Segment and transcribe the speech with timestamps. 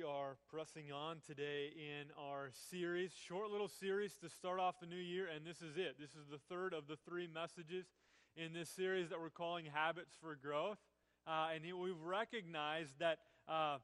[0.00, 4.86] we are pressing on today in our series, short little series to start off the
[4.86, 5.96] new year, and this is it.
[6.00, 7.84] This is the third of the three messages
[8.34, 10.78] in this series that we're calling Habits for Growth.
[11.26, 13.76] Uh, and we've recognized that uh,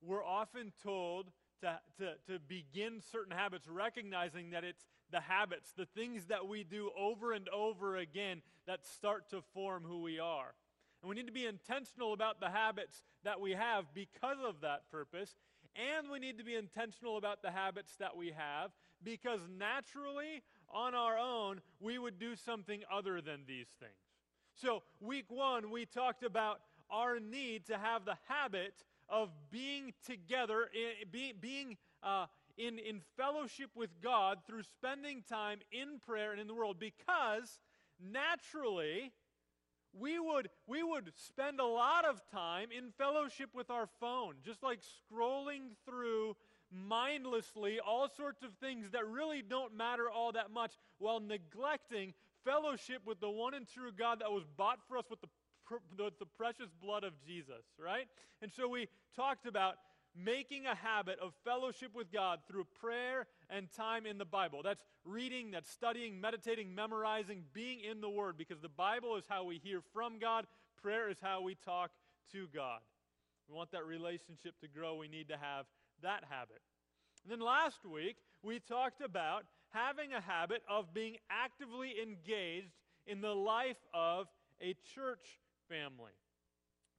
[0.00, 1.32] we're often told
[1.62, 6.62] to, to, to begin certain habits, recognizing that it's the habits, the things that we
[6.62, 10.54] do over and over again, that start to form who we are.
[11.02, 14.90] And we need to be intentional about the habits that we have because of that
[14.90, 15.34] purpose.
[15.76, 18.70] And we need to be intentional about the habits that we have
[19.02, 20.42] because naturally,
[20.72, 23.92] on our own, we would do something other than these things.
[24.54, 26.60] So, week one, we talked about
[26.90, 30.68] our need to have the habit of being together,
[31.10, 36.46] being, being uh, in, in fellowship with God through spending time in prayer and in
[36.46, 37.58] the world because
[38.00, 39.12] naturally,
[39.98, 44.62] we would, we would spend a lot of time in fellowship with our phone, just
[44.62, 46.36] like scrolling through
[46.72, 52.12] mindlessly all sorts of things that really don't matter all that much while neglecting
[52.44, 55.28] fellowship with the one and true God that was bought for us with the,
[55.96, 58.06] the, the precious blood of Jesus, right?
[58.42, 59.76] And so we talked about
[60.16, 64.60] making a habit of fellowship with God through prayer and time in the Bible.
[64.62, 69.44] That's reading, that's studying, meditating, memorizing, being in the Word, because the Bible is how
[69.44, 70.46] we hear from God,
[70.80, 71.90] prayer is how we talk
[72.32, 72.80] to God.
[73.48, 75.66] We want that relationship to grow, we need to have
[76.02, 76.60] that habit.
[77.24, 82.72] And then last week, we talked about having a habit of being actively engaged
[83.06, 84.26] in the life of
[84.60, 86.12] a church family.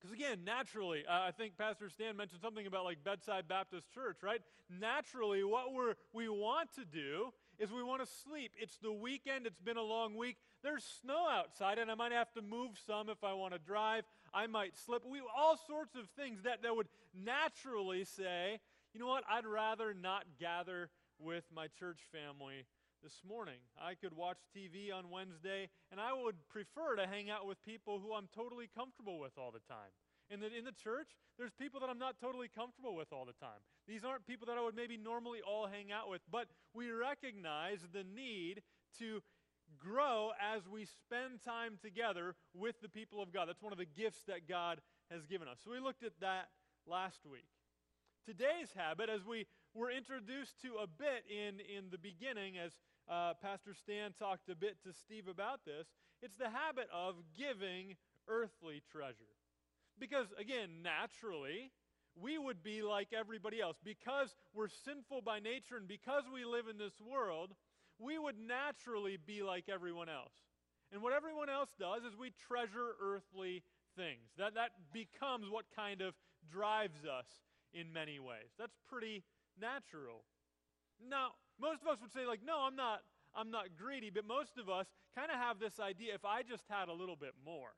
[0.06, 4.17] Because again, naturally, uh, I think Pastor Stan mentioned something about like Bedside Baptist Church,
[4.22, 4.39] right?
[4.70, 8.52] Naturally, what we're, we want to do is we want to sleep.
[8.59, 10.38] It's the weekend, it's been a long week.
[10.61, 14.03] There's snow outside, and I might have to move some if I want to drive.
[14.31, 15.03] I might slip.
[15.09, 18.59] We, all sorts of things that, that would naturally say,
[18.94, 22.65] you know what, I'd rather not gather with my church family
[23.05, 23.61] this morning.
[23.77, 28.02] I could watch TV on Wednesday, and I would prefer to hang out with people
[28.02, 29.93] who I'm totally comfortable with all the time.
[30.33, 33.38] In the, in the church, there's people that I'm not totally comfortable with all the
[33.38, 33.61] time.
[33.88, 37.77] These aren't people that I would maybe normally all hang out with, but we recognize
[37.94, 38.64] the need
[38.98, 39.21] to
[39.77, 43.49] grow as we spend time together with the people of God.
[43.49, 45.60] That's one of the gifts that God has given us.
[45.64, 46.49] So we looked at that
[46.89, 47.45] last week.
[48.26, 49.45] Today's habit, as we
[49.76, 52.71] were introduced to a bit in, in the beginning, as
[53.10, 55.88] uh, Pastor Stan talked a bit to Steve about this.
[56.21, 57.95] It's the habit of giving
[58.27, 59.36] earthly treasure.
[59.99, 61.71] Because, again, naturally,
[62.20, 63.77] we would be like everybody else.
[63.83, 67.52] Because we're sinful by nature and because we live in this world,
[67.99, 70.33] we would naturally be like everyone else.
[70.92, 73.64] And what everyone else does is we treasure earthly
[73.95, 74.32] things.
[74.38, 76.14] That, that becomes what kind of
[76.52, 77.27] drives us
[77.73, 78.52] in many ways.
[78.58, 79.23] That's pretty
[79.60, 80.23] natural.
[81.10, 83.02] Now, most of us would say, like, no, I'm not,
[83.36, 86.64] I'm not greedy, but most of us kind of have this idea if I just
[86.70, 87.73] had a little bit more.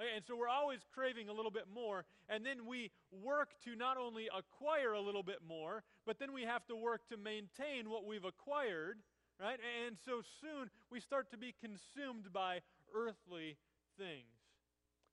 [0.00, 3.76] Okay, and so we're always craving a little bit more, and then we work to
[3.76, 7.88] not only acquire a little bit more, but then we have to work to maintain
[7.88, 8.98] what we've acquired,
[9.40, 9.58] right?
[9.86, 12.60] And so soon we start to be consumed by
[12.92, 13.56] earthly
[13.96, 14.34] things.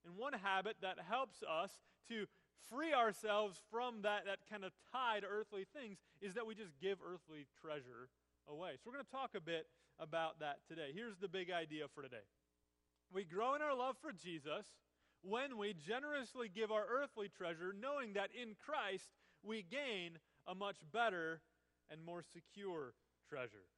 [0.04, 1.70] And one habit that helps us
[2.08, 2.26] to
[2.70, 6.78] free ourselves from that, that kind of tie to earthly things is that we just
[6.80, 8.08] give earthly treasure
[8.48, 8.72] away.
[8.76, 9.66] So we're going to talk a bit
[9.98, 10.90] about that today.
[10.94, 12.24] Here's the big idea for today
[13.12, 14.64] we grow in our love for Jesus
[15.22, 19.10] when we generously give our earthly treasure, knowing that in Christ
[19.42, 20.18] we gain
[20.48, 21.40] a much better
[21.90, 22.94] and more secure
[23.28, 23.68] treasure.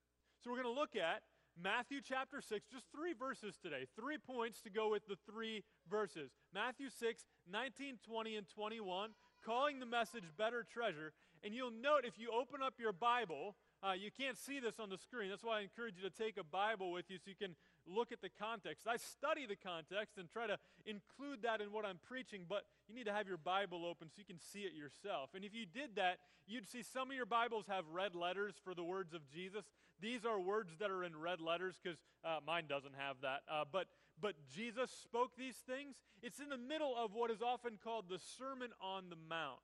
[0.43, 1.23] So we're going to look at
[1.61, 3.87] Matthew chapter 6, just three verses today.
[3.99, 6.31] Three points to go with the three verses.
[6.53, 9.11] Matthew 6, 19, 20, and 21,
[9.45, 11.13] calling the message better treasure.
[11.43, 14.89] And you'll note if you open up your Bible, uh, you can't see this on
[14.89, 15.29] the screen.
[15.29, 17.55] That's why I encourage you to take a Bible with you so you can
[17.87, 18.87] look at the context.
[18.89, 20.57] I study the context and try to
[20.87, 24.15] include that in what I'm preaching, but you need to have your Bible open so
[24.17, 25.31] you can see it yourself.
[25.35, 28.75] And if you did that, you'd see some of your Bibles have red letters for
[28.75, 29.65] the words of Jesus.
[30.01, 33.45] These are words that are in red letters because uh, mine doesn't have that.
[33.51, 33.87] Uh, but,
[34.21, 35.97] but Jesus spoke these things.
[36.23, 39.61] It's in the middle of what is often called the Sermon on the Mount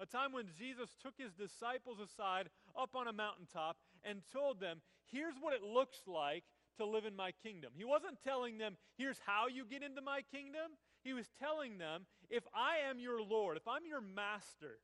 [0.00, 4.80] a time when Jesus took his disciples aside up on a mountaintop and told them,
[5.12, 6.44] Here's what it looks like
[6.78, 7.72] to live in my kingdom.
[7.76, 10.72] He wasn't telling them, Here's how you get into my kingdom.
[11.04, 14.78] He was telling them, If I am your Lord, if I'm your master,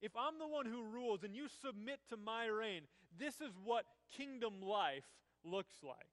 [0.00, 2.82] if I'm the one who rules and you submit to my reign,
[3.18, 3.84] this is what
[4.16, 5.04] kingdom life
[5.44, 6.08] looks like.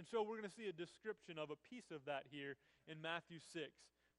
[0.00, 2.56] And so we're going to see a description of a piece of that here
[2.88, 3.68] in Matthew 6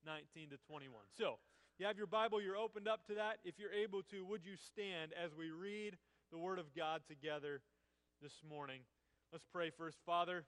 [0.06, 0.94] 19 to 21.
[1.18, 1.42] So,
[1.80, 3.42] You have your Bible, you're opened up to that.
[3.44, 5.98] If you're able to, would you stand as we read
[6.32, 7.62] the Word of God together
[8.22, 8.82] this morning?
[9.34, 9.98] Let's pray first.
[10.06, 10.46] Father,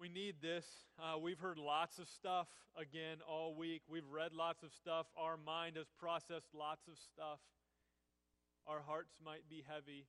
[0.00, 0.66] we need this.
[0.98, 3.82] Uh, we've heard lots of stuff again all week.
[3.88, 5.06] We've read lots of stuff.
[5.16, 7.38] Our mind has processed lots of stuff.
[8.66, 10.06] Our hearts might be heavy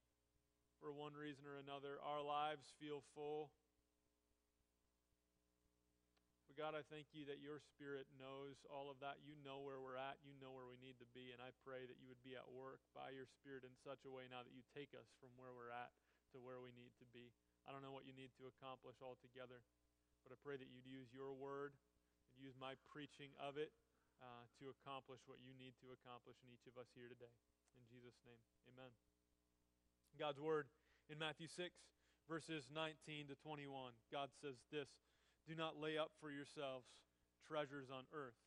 [0.79, 1.97] for one reason or another.
[2.03, 3.51] Our lives feel full.
[6.45, 9.19] But God, I thank you that your Spirit knows all of that.
[9.25, 10.23] You know where we're at.
[10.23, 11.35] You know where we need to be.
[11.35, 14.11] And I pray that you would be at work by your Spirit in such a
[14.13, 15.91] way now that you take us from where we're at
[16.31, 17.31] to where we need to be.
[17.65, 19.63] I don't know what you need to accomplish altogether,
[20.21, 21.73] but I pray that you'd use your word
[22.33, 23.73] and use my preaching of it
[24.21, 27.33] uh, to accomplish what you need to accomplish in each of us here today.
[27.75, 28.39] In Jesus' name,
[28.69, 29.14] amen.
[30.15, 30.71] God's word
[31.11, 31.75] in Matthew 6,
[32.31, 33.67] verses 19 to 21,
[34.07, 34.87] God says this
[35.43, 36.87] Do not lay up for yourselves
[37.43, 38.39] treasures on earth,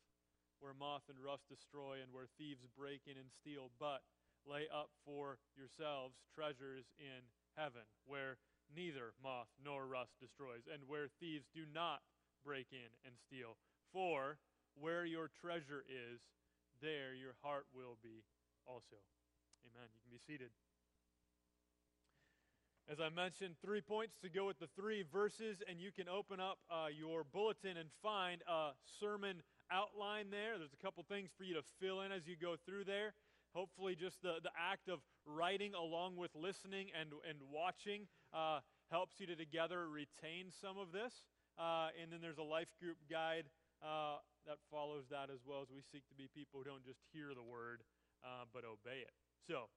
[0.65, 4.01] where moth and rust destroy and where thieves break in and steal, but
[4.49, 7.21] lay up for yourselves treasures in
[7.53, 8.41] heaven, where
[8.73, 12.01] neither moth nor rust destroys, and where thieves do not
[12.45, 13.61] break in and steal.
[13.93, 14.41] For
[14.73, 16.25] where your treasure is,
[16.81, 18.25] there your heart will be
[18.65, 19.05] also.
[19.69, 19.93] Amen.
[19.93, 20.49] You can be seated.
[22.91, 26.41] As I mentioned, three points to go with the three verses, and you can open
[26.41, 30.57] up uh, your bulletin and find a sermon outline there.
[30.57, 33.13] There's a couple things for you to fill in as you go through there.
[33.53, 39.21] Hopefully, just the, the act of writing along with listening and, and watching uh, helps
[39.21, 41.13] you to together retain some of this.
[41.61, 43.53] Uh, and then there's a life group guide
[43.85, 47.05] uh, that follows that as well as we seek to be people who don't just
[47.13, 47.85] hear the word
[48.25, 49.13] uh, but obey it.
[49.45, 49.69] So,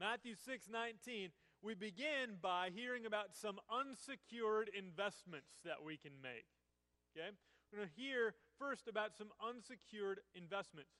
[0.00, 1.28] Matthew 6 19,
[1.62, 6.46] we begin by hearing about some unsecured investments that we can make.
[7.16, 7.30] Okay?
[7.72, 10.90] We're going to hear first about some unsecured investments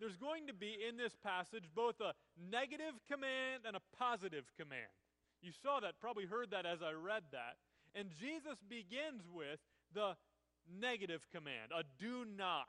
[0.00, 2.14] there's going to be in this passage both a
[2.50, 4.94] negative command and a positive command.
[5.42, 7.58] You saw that, probably heard that as I read that.
[7.94, 9.58] And Jesus begins with
[9.94, 10.14] the
[10.80, 12.68] negative command, a do not.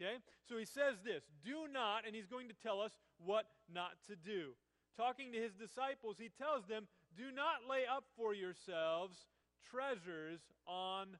[0.00, 0.16] Okay?
[0.48, 4.16] So he says this do not, and he's going to tell us what not to
[4.16, 4.52] do.
[4.96, 9.28] Talking to his disciples, he tells them, do not lay up for yourselves
[9.70, 11.18] treasures on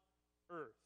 [0.50, 0.81] earth.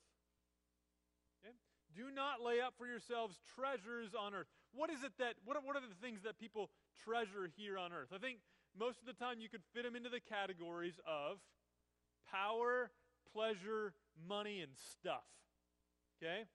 [1.95, 4.47] Do not lay up for yourselves treasures on earth.
[4.73, 6.71] What is it that, what are, what are the things that people
[7.03, 8.15] treasure here on earth?
[8.15, 8.39] I think
[8.79, 11.39] most of the time you could fit them into the categories of
[12.31, 12.91] power,
[13.33, 13.95] pleasure,
[14.29, 15.27] money, and stuff.
[16.23, 16.47] Okay?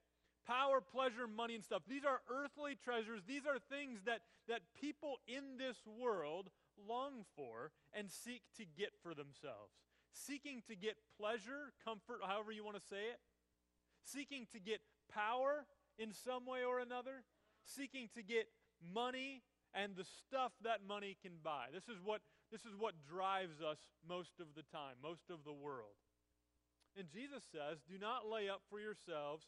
[0.48, 1.82] Power, pleasure, money, and stuff.
[1.88, 3.22] These are earthly treasures.
[3.28, 6.50] These are things that, that people in this world
[6.88, 9.74] long for and seek to get for themselves.
[10.14, 13.20] Seeking to get pleasure, comfort, however you want to say it.
[14.06, 14.82] Seeking to get
[15.12, 15.66] power
[15.98, 17.24] in some way or another,
[17.66, 18.48] seeking to get
[18.94, 19.42] money
[19.74, 21.68] and the stuff that money can buy.
[21.74, 22.22] This is what,
[22.52, 23.78] this is what drives us
[24.08, 25.98] most of the time, most of the world.
[26.98, 29.44] And Jesus says, Do not lay up for yourselves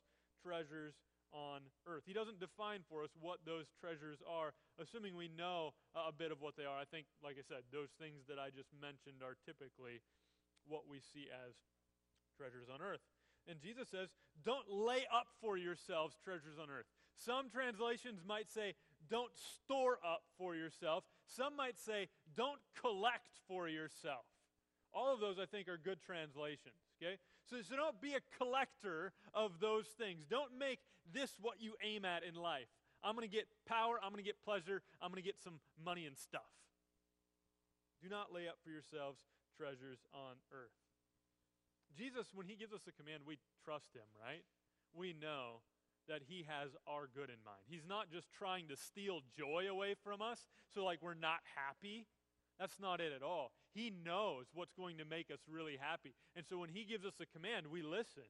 [0.47, 0.95] treasures
[1.35, 2.07] on earth.
[2.07, 6.39] He doesn't define for us what those treasures are, assuming we know a bit of
[6.39, 6.79] what they are.
[6.79, 9.99] I think, like I said, those things that I just mentioned are typically
[10.63, 11.51] what we see as
[12.39, 13.03] treasures on earth.
[13.43, 14.07] And Jesus says,
[14.43, 16.87] don't lay up for yourselves treasures on earth.
[17.19, 18.75] Some translations might say,
[19.09, 21.03] don't store up for yourself.
[21.27, 24.23] Some might say, don't collect for yourself.
[24.93, 26.79] All of those, I think, are good translations.
[27.01, 27.19] Okay?
[27.49, 30.25] So, so don't be a collector of those things.
[30.29, 30.79] Don't make
[31.13, 32.67] this what you aim at in life.
[33.03, 35.59] I'm going to get power, I'm going to get pleasure, I'm going to get some
[35.83, 36.49] money and stuff.
[38.01, 39.21] Do not lay up for yourselves
[39.55, 40.75] treasures on earth.
[41.97, 44.43] Jesus, when he gives us a command, we trust him, right?
[44.93, 45.65] We know
[46.07, 47.63] that he has our good in mind.
[47.67, 52.07] He's not just trying to steal joy away from us so like we're not happy.
[52.59, 53.51] That's not it at all.
[53.77, 56.17] He knows what's going to make us really happy.
[56.33, 58.25] And so when he gives us a command, we listen.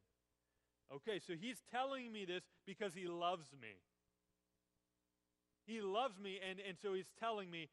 [0.91, 3.79] Okay, so he's telling me this because he loves me.
[5.63, 7.71] He loves me, and, and so he's telling me,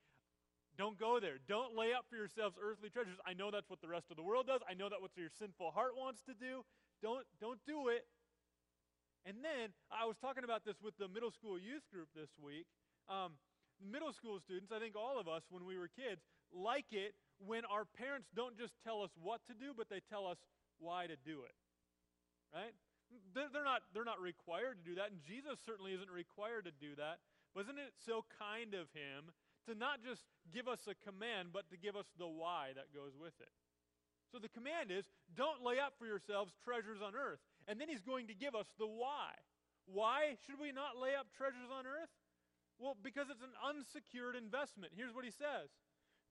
[0.79, 1.43] don't go there.
[1.51, 3.19] Don't lay up for yourselves earthly treasures.
[3.27, 4.63] I know that's what the rest of the world does.
[4.71, 6.63] I know that what your sinful heart wants to do.
[7.03, 8.07] Don't, don't do it.
[9.27, 12.67] And then I was talking about this with the middle school youth group this week.
[13.11, 13.35] Um,
[13.83, 16.23] middle school students, I think all of us when we were kids,
[16.55, 20.27] like it when our parents don't just tell us what to do, but they tell
[20.27, 20.39] us
[20.79, 21.57] why to do it.
[22.53, 22.75] Right?
[23.35, 26.97] They're, not, they're not required to do that, and Jesus certainly isn't required to do
[26.97, 27.23] that.
[27.55, 29.31] Wasn't it so kind of him
[29.71, 30.23] to not just
[30.53, 33.53] give us a command, but to give us the why that goes with it.
[34.33, 35.07] So the command is
[35.39, 37.41] don't lay up for yourselves treasures on earth.
[37.69, 39.33] And then he's going to give us the why.
[39.87, 42.13] Why should we not lay up treasures on earth?
[42.79, 44.93] Well, because it's an unsecured investment.
[44.97, 45.71] Here's what he says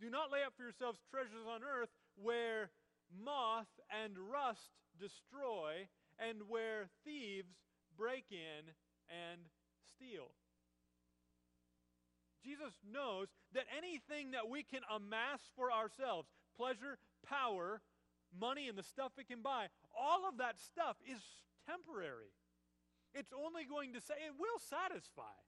[0.03, 1.87] Do not lay up for yourselves treasures on earth
[2.19, 2.71] where
[3.23, 5.87] moth and rust destroy
[6.19, 7.55] and where thieves
[7.95, 8.75] break in
[9.07, 9.39] and
[9.95, 10.35] steal.
[12.43, 17.79] Jesus knows that anything that we can amass for ourselves, pleasure, power,
[18.37, 21.23] money, and the stuff it can buy, all of that stuff is
[21.63, 22.35] temporary.
[23.15, 25.39] It's only going to say, it will satisfy,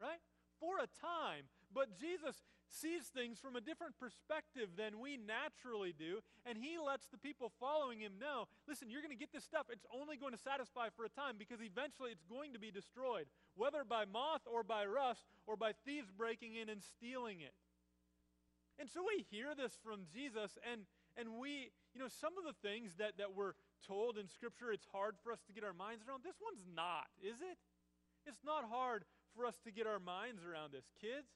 [0.00, 0.22] right?
[0.60, 1.50] For a time.
[1.74, 2.36] But Jesus
[2.74, 7.54] sees things from a different perspective than we naturally do, and he lets the people
[7.62, 9.70] following him know listen, you're going to get this stuff.
[9.70, 13.30] It's only going to satisfy for a time because eventually it's going to be destroyed,
[13.54, 17.54] whether by moth or by rust or by thieves breaking in and stealing it.
[18.78, 20.82] And so we hear this from Jesus, and,
[21.14, 23.54] and we, you know, some of the things that, that we're
[23.86, 26.24] told in Scripture, it's hard for us to get our minds around.
[26.24, 27.58] This one's not, is it?
[28.26, 29.04] It's not hard
[29.36, 30.90] for us to get our minds around this.
[31.00, 31.30] Kids,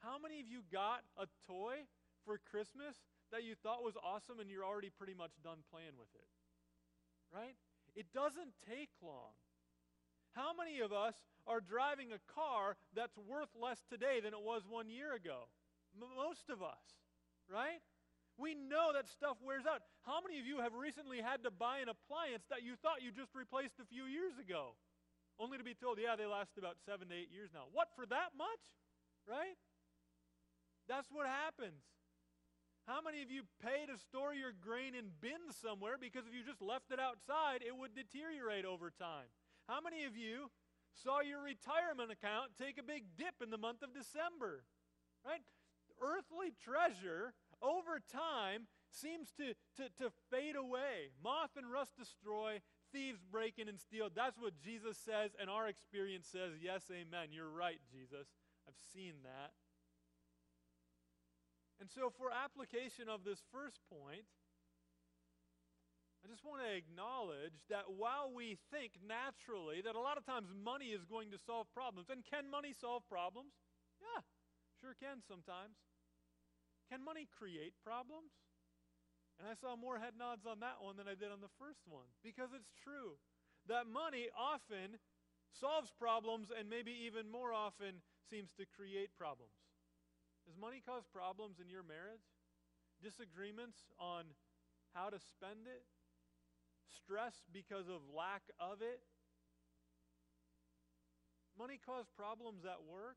[0.00, 1.84] how many of you got a toy
[2.24, 2.96] for Christmas
[3.32, 6.28] that you thought was awesome and you're already pretty much done playing with it?
[7.32, 7.56] Right?
[7.94, 9.36] It doesn't take long.
[10.32, 11.14] How many of us
[11.46, 15.50] are driving a car that's worth less today than it was one year ago?
[15.94, 16.86] M- most of us,
[17.50, 17.82] right?
[18.38, 19.82] We know that stuff wears out.
[20.06, 23.10] How many of you have recently had to buy an appliance that you thought you
[23.10, 24.78] just replaced a few years ago?
[25.36, 27.66] Only to be told, yeah, they last about seven to eight years now.
[27.72, 28.64] What, for that much?
[29.28, 29.58] Right?
[30.90, 31.86] That's what happens.
[32.90, 36.42] How many of you pay to store your grain in bins somewhere because if you
[36.42, 39.30] just left it outside, it would deteriorate over time?
[39.70, 40.50] How many of you
[40.90, 44.66] saw your retirement account take a big dip in the month of December?
[45.22, 45.46] Right?
[46.02, 51.14] Earthly treasure over time seems to, to, to fade away.
[51.22, 52.58] Moth and rust destroy,
[52.90, 54.10] thieves break in and steal.
[54.10, 57.30] That's what Jesus says, and our experience says, yes, amen.
[57.30, 58.26] You're right, Jesus.
[58.66, 59.54] I've seen that.
[61.80, 64.28] And so, for application of this first point,
[66.20, 70.52] I just want to acknowledge that while we think naturally that a lot of times
[70.52, 73.56] money is going to solve problems, and can money solve problems?
[73.96, 74.20] Yeah,
[74.76, 75.80] sure can sometimes.
[76.92, 78.36] Can money create problems?
[79.40, 81.80] And I saw more head nods on that one than I did on the first
[81.88, 83.16] one because it's true
[83.64, 85.00] that money often
[85.48, 89.69] solves problems and maybe even more often seems to create problems.
[90.46, 92.24] Does money cause problems in your marriage?
[93.02, 94.24] Disagreements on
[94.94, 95.84] how to spend it?
[96.88, 99.00] Stress because of lack of it?
[101.58, 103.16] Money cause problems at work?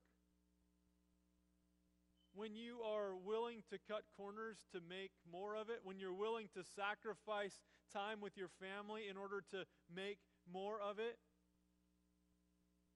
[2.35, 6.49] When you are willing to cut corners to make more of it, when you're willing
[6.55, 7.61] to sacrifice
[7.93, 10.17] time with your family in order to make
[10.51, 11.19] more of it,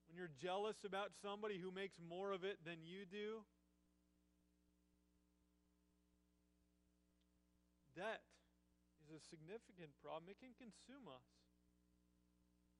[0.08, 3.46] when you're jealous about somebody who makes more of it than you do,
[7.98, 8.22] debt
[9.02, 10.30] is a significant problem.
[10.30, 11.26] It can consume us.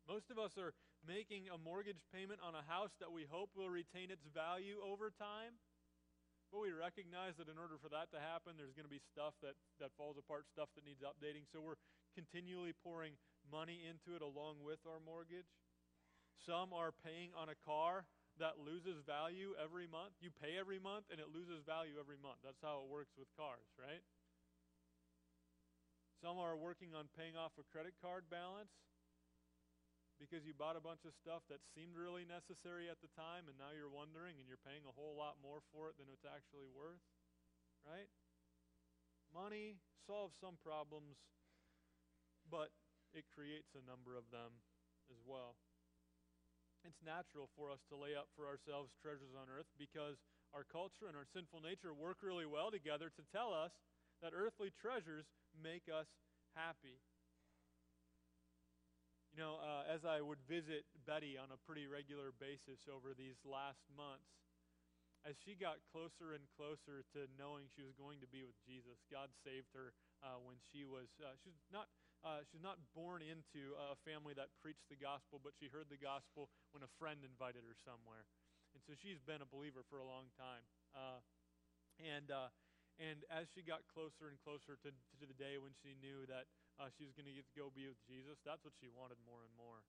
[0.06, 3.74] Most of us are making a mortgage payment on a house that we hope will
[3.74, 5.58] retain its value over time.
[6.48, 9.36] But we recognize that in order for that to happen, there's going to be stuff
[9.44, 11.44] that, that falls apart, stuff that needs updating.
[11.44, 11.82] So we're
[12.16, 13.20] continually pouring
[13.52, 15.52] money into it along with our mortgage.
[16.40, 18.08] Some are paying on a car
[18.40, 20.16] that loses value every month.
[20.24, 22.40] You pay every month and it loses value every month.
[22.48, 24.00] That's how it works with cars, right?
[26.18, 28.74] Some are working on paying off a credit card balance
[30.18, 33.54] because you bought a bunch of stuff that seemed really necessary at the time and
[33.62, 36.66] now you're wondering and you're paying a whole lot more for it than it's actually
[36.74, 37.06] worth.
[37.86, 38.10] Right?
[39.30, 39.78] Money
[40.10, 41.22] solves some problems,
[42.50, 42.74] but
[43.14, 44.58] it creates a number of them
[45.14, 45.54] as well.
[46.82, 50.18] It's natural for us to lay up for ourselves treasures on earth because
[50.50, 53.76] our culture and our sinful nature work really well together to tell us
[54.22, 56.08] that earthly treasures make us
[56.56, 57.02] happy.
[59.34, 63.38] You know, uh, as I would visit Betty on a pretty regular basis over these
[63.46, 64.34] last months,
[65.28, 68.98] as she got closer and closer to knowing she was going to be with Jesus,
[69.12, 69.94] God saved her
[70.26, 71.92] uh, when she was uh, she's not
[72.26, 76.02] uh, she's not born into a family that preached the gospel, but she heard the
[76.02, 78.26] gospel when a friend invited her somewhere,
[78.74, 80.66] and so she's been a believer for a long time.
[80.98, 81.22] Uh,
[82.02, 82.50] and uh,
[82.98, 86.50] and as she got closer and closer to, to the day when she knew that
[86.82, 89.54] uh, she was going to go be with Jesus, that's what she wanted more and
[89.54, 89.86] more.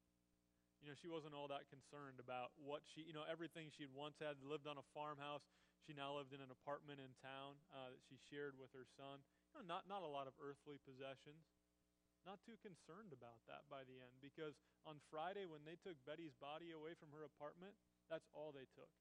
[0.85, 4.21] You know, she wasn't all that concerned about what she, you know, everything she'd once
[4.23, 5.43] had, lived on a farmhouse.
[5.83, 9.25] She now lived in an apartment in town uh, that she shared with her son.
[9.51, 11.49] You know, not, not a lot of earthly possessions,
[12.29, 16.37] not too concerned about that by the end because on Friday, when they took Betty's
[16.37, 17.73] body away from her apartment,
[18.13, 18.93] that's all they took.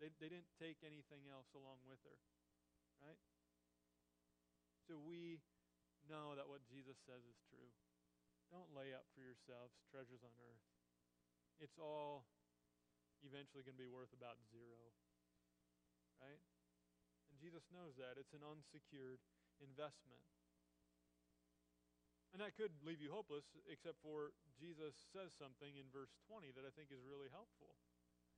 [0.00, 2.16] They, they didn't take anything else along with her,
[3.04, 3.20] right?
[4.88, 5.40] So we
[6.08, 7.70] know that what Jesus says is true.
[8.50, 10.66] Don't lay up for yourselves treasures on earth.
[11.62, 12.26] It's all
[13.22, 14.90] eventually going to be worth about zero,
[16.18, 16.42] right?
[17.30, 18.18] And Jesus knows that.
[18.18, 19.22] It's an unsecured
[19.62, 20.24] investment.
[22.34, 26.62] And that could leave you hopeless, except for Jesus says something in verse 20 that
[26.62, 27.74] I think is really helpful.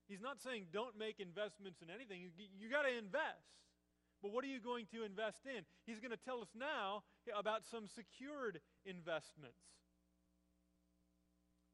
[0.09, 2.25] He's not saying don't make investments in anything.
[2.25, 3.53] You, you got to invest.
[4.23, 5.67] But what are you going to invest in?
[5.85, 7.03] He's going to tell us now
[7.35, 9.59] about some secured investments.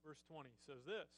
[0.05, 1.12] Verse 20 says this.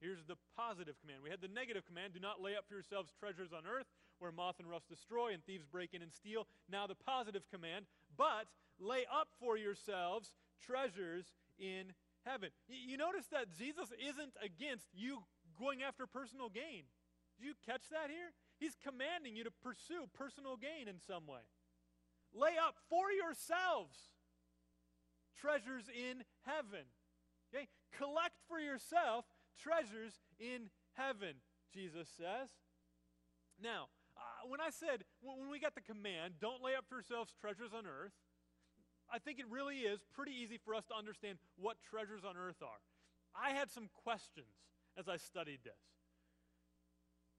[0.00, 1.24] Here's the positive command.
[1.24, 4.32] We had the negative command do not lay up for yourselves treasures on earth where
[4.32, 6.46] moth and rust destroy and thieves break in and steal.
[6.68, 11.92] Now the positive command, but lay up for yourselves treasures in
[12.24, 12.50] heaven.
[12.68, 15.24] You notice that Jesus isn't against you
[15.58, 16.84] going after personal gain.
[17.38, 18.32] Did you catch that here?
[18.58, 21.44] He's commanding you to pursue personal gain in some way.
[22.32, 23.96] Lay up for yourselves
[25.36, 26.88] treasures in heaven.
[27.52, 27.68] Okay?
[27.96, 29.24] Collect for yourself
[29.60, 31.36] treasures in heaven,
[31.72, 32.48] Jesus says.
[33.62, 37.32] Now, uh, when I said, when we got the command, don't lay up for yourselves
[37.38, 38.16] treasures on earth,
[39.12, 42.60] I think it really is pretty easy for us to understand what treasures on earth
[42.62, 42.80] are.
[43.36, 45.78] I had some questions as I studied this.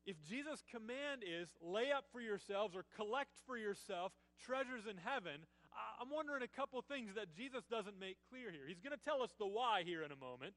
[0.08, 5.44] If Jesus' command is lay up for yourselves or collect for yourself treasures in heaven,
[6.00, 8.64] I'm wondering a couple things that Jesus doesn't make clear here.
[8.66, 10.56] He's going to tell us the why here in a moment,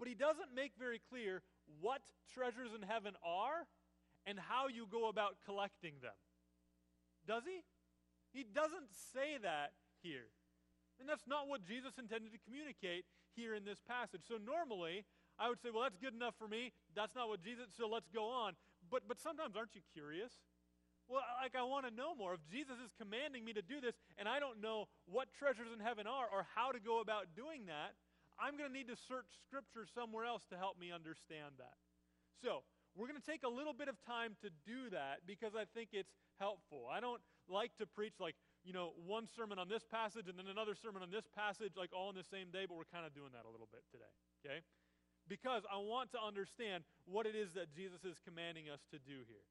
[0.00, 1.44] but he doesn't make very clear
[1.84, 2.00] what
[2.32, 3.68] treasures in heaven are
[4.24, 6.16] and how you go about collecting them.
[7.28, 7.60] Does he?
[8.32, 10.32] He doesn't say that here.
[10.98, 13.04] And that's not what Jesus intended to communicate
[13.36, 14.22] here in this passage.
[14.26, 15.04] So normally,
[15.38, 16.72] I would say, well, that's good enough for me.
[16.94, 18.54] That's not what Jesus, so let's go on.
[18.90, 20.32] But, but sometimes, aren't you curious?
[21.08, 22.34] Well, like, I want to know more.
[22.34, 25.80] If Jesus is commanding me to do this and I don't know what treasures in
[25.80, 27.98] heaven are or how to go about doing that,
[28.40, 31.76] I'm going to need to search Scripture somewhere else to help me understand that.
[32.40, 35.66] So, we're going to take a little bit of time to do that because I
[35.74, 36.86] think it's helpful.
[36.86, 37.20] I don't
[37.50, 41.02] like to preach like, you know, one sermon on this passage and then another sermon
[41.02, 43.44] on this passage, like all in the same day, but we're kind of doing that
[43.44, 44.08] a little bit today,
[44.40, 44.62] okay?
[45.28, 49.24] Because I want to understand what it is that Jesus is commanding us to do
[49.26, 49.48] here.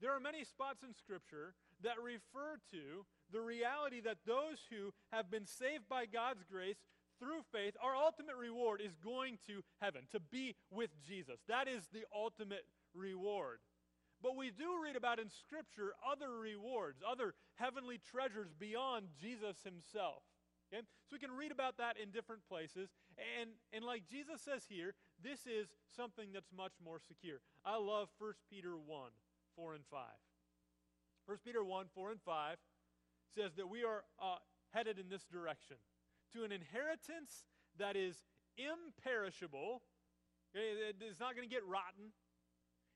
[0.00, 5.30] There are many spots in Scripture that refer to the reality that those who have
[5.30, 6.78] been saved by God's grace
[7.18, 11.40] through faith, our ultimate reward is going to heaven, to be with Jesus.
[11.48, 12.64] That is the ultimate
[12.94, 13.58] reward.
[14.22, 20.22] But we do read about in Scripture other rewards, other heavenly treasures beyond Jesus himself.
[20.72, 20.82] Okay?
[21.06, 22.90] So we can read about that in different places.
[23.40, 27.40] And, and like Jesus says here, this is something that's much more secure.
[27.64, 29.10] I love 1 Peter 1
[29.56, 30.00] 4 and 5.
[31.26, 32.56] 1 Peter 1 4 and 5
[33.34, 34.36] says that we are uh,
[34.72, 35.76] headed in this direction
[36.32, 37.44] to an inheritance
[37.78, 38.24] that is
[38.56, 39.82] imperishable.
[40.54, 42.12] It's not going to get rotten.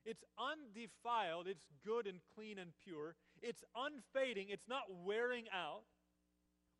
[0.05, 3.15] It's undefiled, it's good and clean and pure.
[3.41, 5.83] It's unfading, it's not wearing out.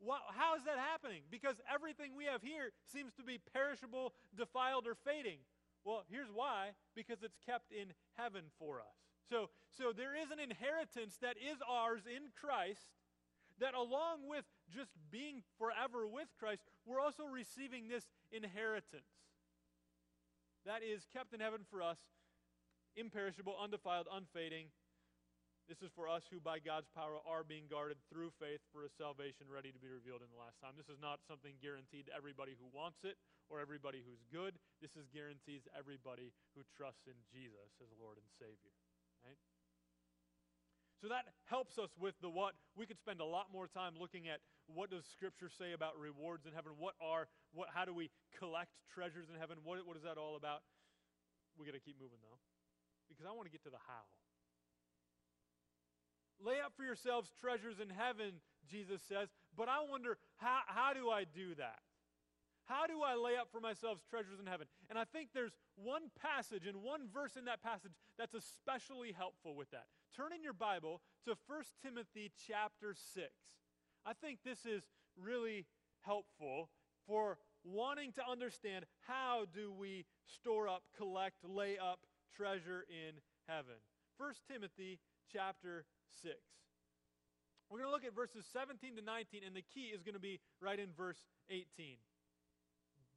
[0.04, 1.22] What, how is that happening?
[1.30, 5.40] Because everything we have here seems to be perishable, defiled, or fading.
[5.84, 8.96] Well, here's why because it's kept in heaven for us.
[9.28, 12.92] So, so there is an inheritance that is ours in Christ
[13.60, 19.08] that along with just being forever with Christ, we're also receiving this inheritance
[20.66, 21.98] that is kept in heaven for us
[22.96, 24.66] imperishable, undefiled, unfading.
[25.64, 28.92] This is for us who, by God's power, are being guarded through faith for a
[29.00, 30.76] salvation ready to be revealed in the last time.
[30.76, 33.16] This is not something guaranteed to everybody who wants it
[33.48, 34.60] or everybody who's good.
[34.84, 38.76] This is guarantees everybody who trusts in Jesus as Lord and Savior.
[39.24, 39.40] Right?
[41.00, 42.52] So that helps us with the what.
[42.76, 46.44] We could spend a lot more time looking at what does Scripture say about rewards
[46.44, 46.76] in heaven.
[46.76, 47.72] What are what?
[47.72, 49.60] How do we collect treasures in heaven?
[49.64, 50.64] What, what is that all about?
[51.56, 52.40] We got to keep moving though
[53.08, 54.08] because I want to get to the how.
[56.40, 61.10] Lay up for yourselves treasures in heaven, Jesus says, but I wonder how, how do
[61.10, 61.80] I do that?
[62.66, 64.66] How do I lay up for myself treasures in heaven?
[64.88, 69.54] And I think there's one passage and one verse in that passage that's especially helpful
[69.54, 69.86] with that.
[70.16, 73.28] Turn in your Bible to 1 Timothy chapter 6.
[74.06, 74.82] I think this is
[75.20, 75.66] really
[76.00, 76.70] helpful
[77.06, 82.00] for wanting to understand how do we store up, collect, lay up
[82.34, 83.76] treasure in heaven.
[84.16, 85.00] 1 Timothy
[85.32, 85.84] chapter
[86.22, 86.34] 6.
[87.70, 90.22] We're going to look at verses 17 to 19, and the key is going to
[90.22, 91.18] be right in verse
[91.50, 91.98] 18.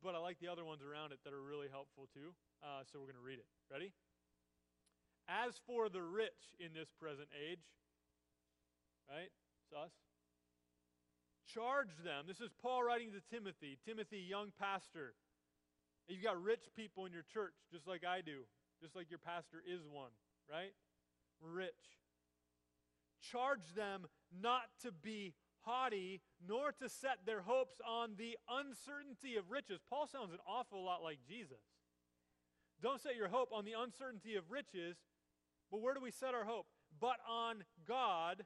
[0.02, 2.34] But I like the other ones around it that are really helpful too,
[2.64, 3.50] uh, so we're going to read it.
[3.70, 3.92] Ready?
[5.28, 7.66] As for the rich in this present age,
[9.10, 9.30] right?
[9.62, 9.92] It's us.
[11.48, 12.26] Charge them.
[12.28, 13.80] This is Paul writing to Timothy.
[13.84, 15.16] Timothy, young pastor.
[16.08, 18.48] You've got rich people in your church, just like I do,
[18.80, 20.12] just like your pastor is one,
[20.48, 20.72] right?
[21.42, 22.00] Rich.
[23.22, 24.08] Charge them
[24.42, 29.82] not to be haughty, nor to set their hopes on the uncertainty of riches.
[29.90, 31.64] Paul sounds an awful lot like Jesus.
[32.82, 34.98] Don't set your hope on the uncertainty of riches,
[35.72, 36.68] but where do we set our hope?
[37.00, 38.46] But on God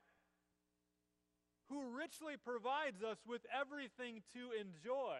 [1.69, 5.19] who richly provides us with everything to enjoy.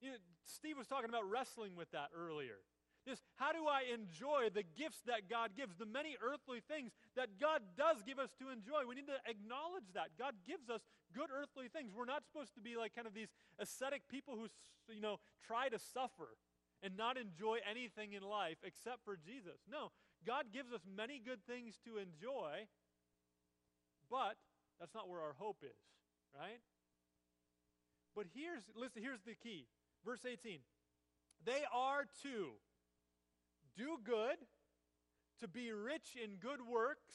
[0.00, 2.60] You know, Steve was talking about wrestling with that earlier.
[3.06, 7.38] This, how do I enjoy the gifts that God gives, the many earthly things that
[7.38, 8.82] God does give us to enjoy?
[8.82, 10.18] We need to acknowledge that.
[10.18, 10.82] God gives us
[11.14, 11.94] good earthly things.
[11.94, 13.30] We're not supposed to be like kind of these
[13.62, 14.50] ascetic people who,
[14.90, 16.34] you know, try to suffer
[16.82, 19.62] and not enjoy anything in life except for Jesus.
[19.70, 19.94] No,
[20.26, 22.66] God gives us many good things to enjoy,
[24.10, 24.34] but
[24.82, 25.78] that's not where our hope is,
[26.34, 26.58] right?
[28.18, 29.70] But here's listen, here's the key.
[30.04, 30.58] Verse 18.
[31.44, 32.58] They are to
[33.76, 34.36] do good,
[35.40, 37.14] to be rich in good works,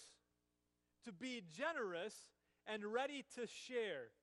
[1.05, 2.29] to be generous
[2.67, 4.13] and ready to share,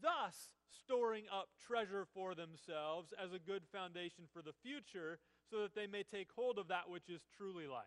[0.00, 5.18] thus storing up treasure for themselves as a good foundation for the future,
[5.50, 7.84] so that they may take hold of that which is truly life.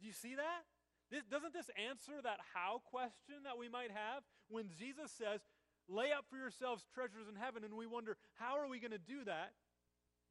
[0.00, 0.64] Do you see that?
[1.10, 5.40] This, doesn't this answer that how question that we might have when Jesus says,
[5.86, 8.98] lay up for yourselves treasures in heaven, and we wonder, how are we going to
[8.98, 9.52] do that?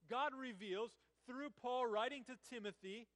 [0.10, 0.92] God reveals
[1.28, 3.08] through Paul writing to Timothy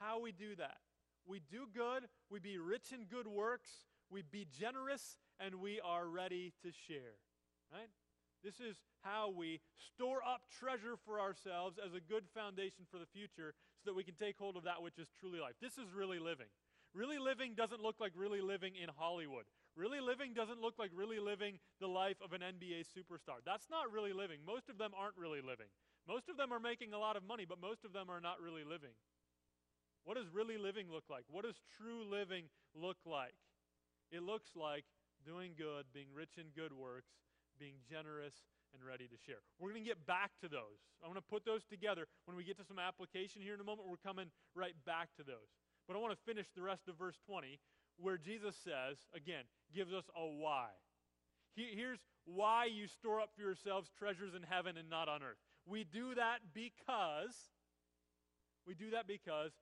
[0.00, 0.78] how we do that.
[1.26, 3.70] We do good, we be rich in good works,
[4.10, 7.18] we be generous, and we are ready to share.
[7.72, 7.90] Right?
[8.44, 13.06] This is how we store up treasure for ourselves as a good foundation for the
[13.06, 15.54] future so that we can take hold of that which is truly life.
[15.60, 16.46] This is really living.
[16.94, 19.44] Really living doesn't look like really living in Hollywood.
[19.76, 23.44] Really living doesn't look like really living the life of an NBA superstar.
[23.44, 24.38] That's not really living.
[24.46, 25.68] Most of them aren't really living.
[26.06, 28.40] Most of them are making a lot of money, but most of them are not
[28.40, 28.94] really living.
[30.04, 31.24] What does really living look like?
[31.26, 33.34] What does true living look like?
[34.14, 34.86] It looks like
[35.26, 37.10] doing good, being rich in good works,
[37.58, 38.34] being generous,
[38.70, 39.42] and ready to share.
[39.58, 40.78] We're going to get back to those.
[41.02, 42.06] I'm going to put those together.
[42.26, 45.24] When we get to some application here in a moment, we're coming right back to
[45.24, 45.50] those.
[45.88, 47.58] But I want to finish the rest of verse 20
[47.98, 50.68] where Jesus says, again, gives us a why.
[51.56, 55.40] Here's why you store up for yourselves treasures in heaven and not on earth.
[55.66, 57.34] We do that because,
[58.62, 59.52] we do that because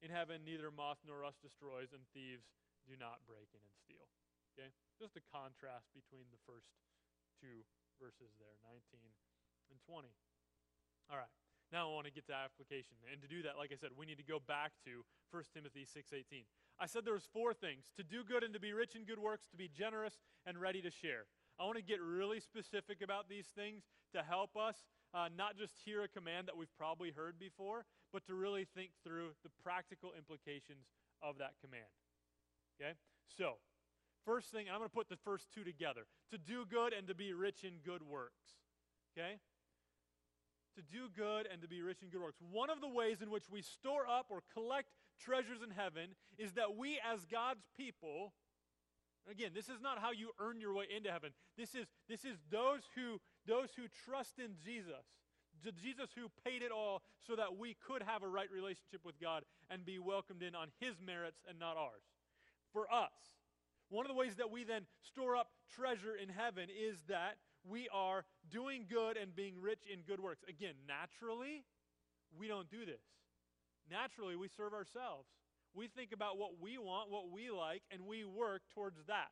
[0.00, 2.48] in heaven neither moth nor rust destroys and thieves
[2.88, 4.08] do not break in and steal.
[4.56, 4.72] Okay?
[4.96, 6.72] Just a contrast between the first
[7.36, 7.68] two
[8.00, 8.80] verses there, 19
[9.68, 10.08] and 20.
[11.12, 11.32] All right.
[11.72, 12.96] Now I want to get to application.
[13.10, 15.84] And to do that, like I said, we need to go back to 1 Timothy
[15.84, 16.46] 6:18.
[16.78, 19.18] I said there was four things: to do good and to be rich in good
[19.18, 21.26] works, to be generous and ready to share.
[21.58, 25.72] I want to get really specific about these things to help us uh, not just
[25.84, 30.12] hear a command that we've probably heard before, but to really think through the practical
[30.12, 31.88] implications of that command.
[32.76, 32.92] Okay?
[33.26, 33.54] So,
[34.26, 37.14] first thing, I'm going to put the first two together to do good and to
[37.14, 38.60] be rich in good works.
[39.16, 39.40] Okay?
[40.76, 42.36] to do good and to be rich in good works.
[42.52, 46.52] One of the ways in which we store up or collect treasures in heaven is
[46.52, 48.34] that we, as God's people,
[49.30, 51.32] again, this is not how you earn your way into heaven.
[51.56, 55.06] This is, this is those, who, those who trust in Jesus.
[55.82, 59.42] Jesus who paid it all so that we could have a right relationship with God
[59.68, 62.04] and be welcomed in on his merits and not ours.
[62.72, 63.10] For us,
[63.88, 67.88] one of the ways that we then store up treasure in heaven is that we
[67.92, 70.44] are doing good and being rich in good works.
[70.48, 71.64] Again, naturally,
[72.38, 73.02] we don't do this.
[73.90, 75.26] Naturally, we serve ourselves.
[75.74, 79.30] We think about what we want, what we like, and we work towards that,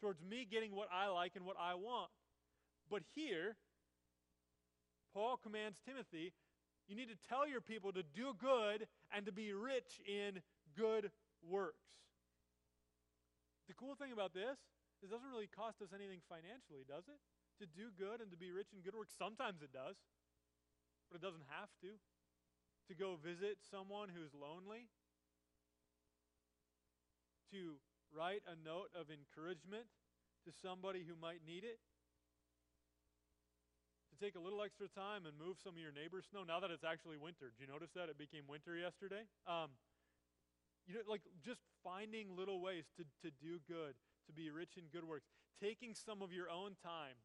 [0.00, 2.10] towards me getting what I like and what I want.
[2.90, 3.56] But here,
[5.12, 6.32] Paul commands Timothy
[6.88, 10.40] you need to tell your people to do good and to be rich in
[10.72, 11.12] good
[11.44, 11.84] works.
[13.68, 14.56] The cool thing about this
[15.04, 17.20] is it doesn't really cost us anything financially, does it?
[17.58, 19.14] to do good and to be rich in good works?
[19.18, 19.98] Sometimes it does,
[21.10, 21.98] but it doesn't have to.
[22.88, 24.88] To go visit someone who's lonely,
[27.52, 27.76] to
[28.08, 29.84] write a note of encouragement
[30.48, 31.84] to somebody who might need it,
[34.20, 36.84] take a little extra time and move some of your neighbor's snow now that it's
[36.84, 37.50] actually winter.
[37.54, 38.10] Did you notice that?
[38.10, 39.24] It became winter yesterday.
[39.46, 39.70] Um,
[40.88, 43.92] You know, like just finding little ways to, to do good,
[44.26, 45.28] to be rich in good works,
[45.60, 47.20] taking some of your own time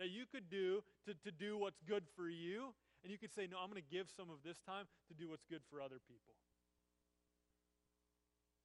[0.00, 2.72] that you could do to, to do what's good for you,
[3.04, 5.28] and you could say, No, I'm going to give some of this time to do
[5.28, 6.34] what's good for other people.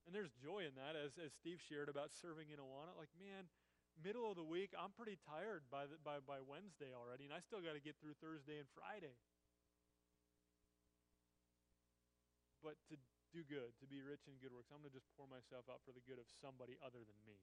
[0.08, 2.96] And there's joy in that, as, as Steve shared about serving in Awana.
[2.98, 3.48] Like, man,
[4.00, 7.44] middle of the week, I'm pretty tired by, the, by, by Wednesday already, and I
[7.44, 9.18] still got to get through Thursday and Friday.
[12.64, 12.96] But to
[13.34, 15.82] do good, to be rich in good works, I'm going to just pour myself out
[15.82, 17.40] for the good of somebody other than me.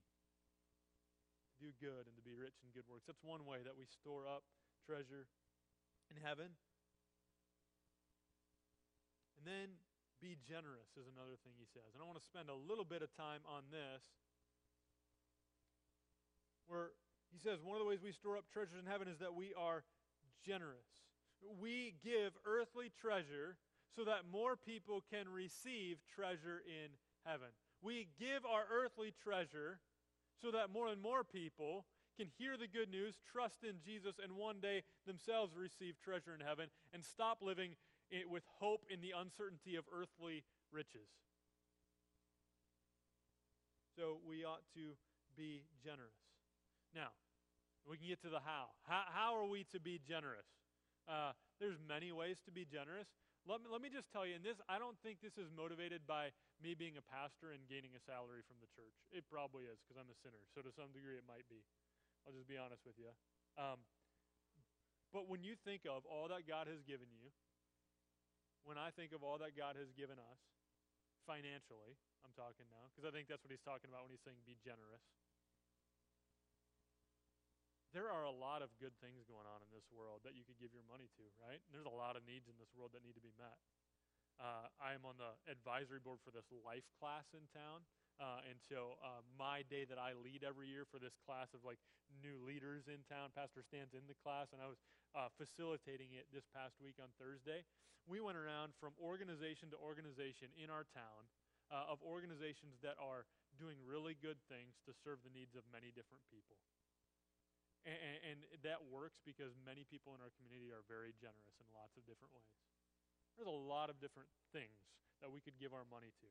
[1.53, 3.11] To do good and to be rich in good works.
[3.11, 4.47] That's one way that we store up
[4.87, 5.27] treasure
[6.13, 6.55] in heaven.
[9.37, 9.69] And then
[10.23, 11.95] be generous is another thing he says.
[11.95, 14.03] And I want to spend a little bit of time on this.
[16.69, 16.93] Where
[17.33, 19.53] he says one of the ways we store up treasures in heaven is that we
[19.57, 19.85] are
[20.45, 21.09] generous.
[21.61, 23.57] We give earthly treasure
[23.97, 26.93] so that more people can receive treasure in
[27.25, 27.49] heaven.
[27.83, 29.81] We give our earthly treasure
[30.41, 31.87] so that more and more people
[32.19, 36.45] can hear the good news, trust in Jesus, and one day themselves receive treasure in
[36.45, 37.77] heaven and stop living
[38.11, 41.09] it, with hope in the uncertainty of earthly riches.
[43.97, 44.95] So we ought to
[45.37, 46.18] be generous.
[46.95, 47.13] Now,
[47.89, 48.73] we can get to the how.
[48.85, 50.49] How, how are we to be generous?
[51.09, 53.09] Uh, there's many ways to be generous.
[53.49, 56.05] Let me, let me just tell you, and this, I don't think this is motivated
[56.05, 58.93] by me being a pastor and gaining a salary from the church.
[59.09, 60.45] It probably is, because I'm a sinner.
[60.53, 61.65] So to some degree, it might be.
[62.29, 63.09] I'll just be honest with you.
[63.57, 63.81] Um,
[65.17, 67.33] but when you think of all that God has given you,
[68.69, 70.41] when I think of all that God has given us,
[71.25, 74.37] financially, I'm talking now, because I think that's what he's talking about when he's saying
[74.45, 75.01] be generous.
[77.97, 80.61] There are a lot of good things going on in this world that you could
[80.61, 81.57] give your money to, right?
[81.57, 83.57] And there's a lot of needs in this world that need to be met.
[84.39, 87.83] Uh, I am on the advisory board for this life class in town.
[88.19, 91.63] Uh, and so uh, my day that I lead every year for this class of
[91.63, 91.79] like
[92.19, 94.79] new leaders in town, Pastor Stan's in the class, and I was
[95.15, 97.63] uh, facilitating it this past week on Thursday.
[98.07, 101.31] We went around from organization to organization in our town
[101.71, 103.25] uh, of organizations that are
[103.57, 106.59] doing really good things to serve the needs of many different people.
[107.89, 111.97] And, and that works because many people in our community are very generous in lots
[111.97, 112.53] of different ways.
[113.41, 114.77] There's a lot of different things
[115.25, 116.29] that we could give our money to.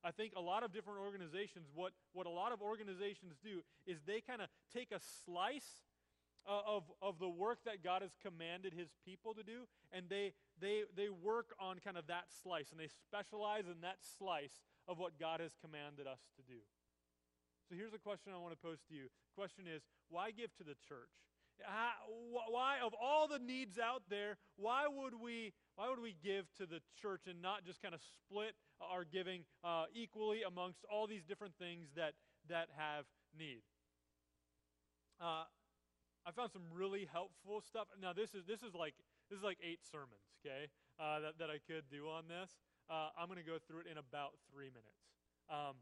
[0.00, 4.00] I think a lot of different organizations, what, what a lot of organizations do is
[4.06, 5.84] they kind of take a slice
[6.46, 10.32] uh, of, of the work that God has commanded his people to do, and they,
[10.62, 14.98] they, they work on kind of that slice, and they specialize in that slice of
[14.98, 16.62] what God has commanded us to do.
[17.68, 19.08] So here's a question I want to pose to you.
[19.36, 21.12] Question is, why give to the church?
[21.60, 21.90] How,
[22.48, 26.66] why, of all the needs out there, why would we why would we give to
[26.66, 31.24] the church and not just kind of split our giving uh, equally amongst all these
[31.24, 32.14] different things that,
[32.48, 33.04] that have
[33.36, 33.62] need?
[35.20, 35.44] Uh,
[36.26, 37.88] I found some really helpful stuff.
[38.00, 38.94] Now this is this is like
[39.30, 42.54] this is like eight sermons, okay, uh, that that I could do on this.
[42.88, 45.04] Uh, I'm going to go through it in about three minutes,
[45.50, 45.76] um,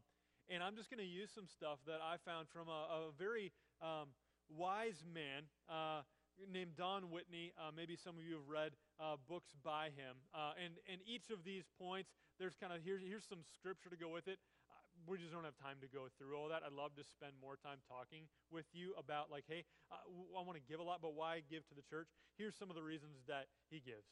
[0.49, 3.51] and I'm just going to use some stuff that I found from a, a very
[3.83, 4.15] um,
[4.47, 6.07] wise man uh,
[6.47, 7.51] named Don Whitney.
[7.59, 10.19] Uh, maybe some of you have read uh, books by him.
[10.31, 13.99] Uh, and, and each of these points, there's kind of, here's, here's some scripture to
[13.99, 14.39] go with it.
[14.71, 16.63] Uh, we just don't have time to go through all that.
[16.63, 20.55] I'd love to spend more time talking with you about, like, hey, uh, I want
[20.55, 22.07] to give a lot, but why give to the church?
[22.39, 24.07] Here's some of the reasons that he gives.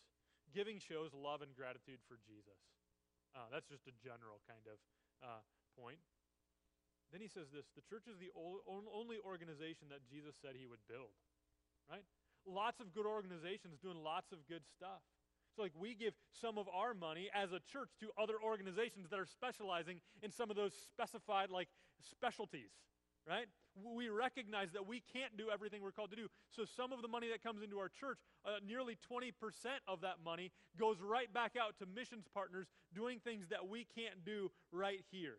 [0.52, 2.60] Giving shows love and gratitude for Jesus.
[3.52, 4.80] That's just a general kind of
[5.76, 6.00] point.
[7.16, 10.84] Then he says this the church is the only organization that Jesus said he would
[10.92, 11.16] build
[11.90, 12.04] right?
[12.46, 15.02] Lots of good organizations doing lots of good stuff.
[15.56, 19.20] So, like, we give some of our money as a church to other organizations that
[19.20, 21.70] are specializing in some of those specified, like,
[22.04, 22.72] specialties,
[23.28, 23.48] right?
[23.82, 26.28] We recognize that we can't do everything we're called to do.
[26.52, 29.32] So, some of the money that comes into our church, uh, nearly 20%
[29.88, 34.26] of that money, goes right back out to missions partners doing things that we can't
[34.26, 35.38] do right here,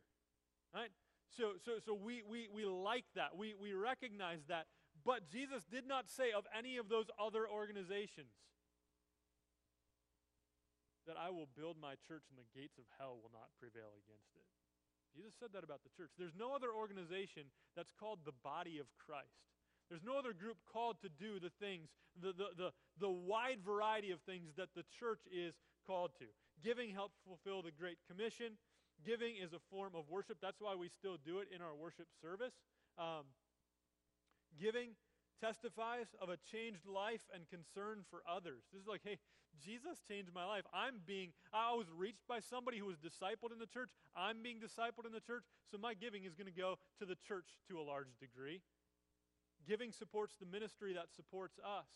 [0.74, 0.90] right?
[1.34, 3.36] So, so, so we, we, we like that.
[3.36, 4.66] We, we recognize that.
[5.04, 8.34] But Jesus did not say of any of those other organizations
[11.06, 14.34] that I will build my church and the gates of hell will not prevail against
[14.34, 14.42] it.
[15.14, 16.10] Jesus said that about the church.
[16.18, 19.46] There's no other organization that's called the body of Christ.
[19.88, 21.88] There's no other group called to do the things,
[22.20, 25.54] the, the, the, the wide variety of things that the church is
[25.86, 26.26] called to.
[26.62, 28.58] Giving helps fulfill the Great Commission.
[29.04, 30.38] Giving is a form of worship.
[30.40, 32.54] That's why we still do it in our worship service.
[32.98, 33.26] Um,
[34.58, 34.96] Giving
[35.40, 38.64] testifies of a changed life and concern for others.
[38.72, 39.18] This is like, hey,
[39.60, 40.64] Jesus changed my life.
[40.72, 43.92] I'm being, I was reached by somebody who was discipled in the church.
[44.16, 47.16] I'm being discipled in the church, so my giving is going to go to the
[47.28, 48.60] church to a large degree.
[49.68, 51.88] Giving supports the ministry that supports us,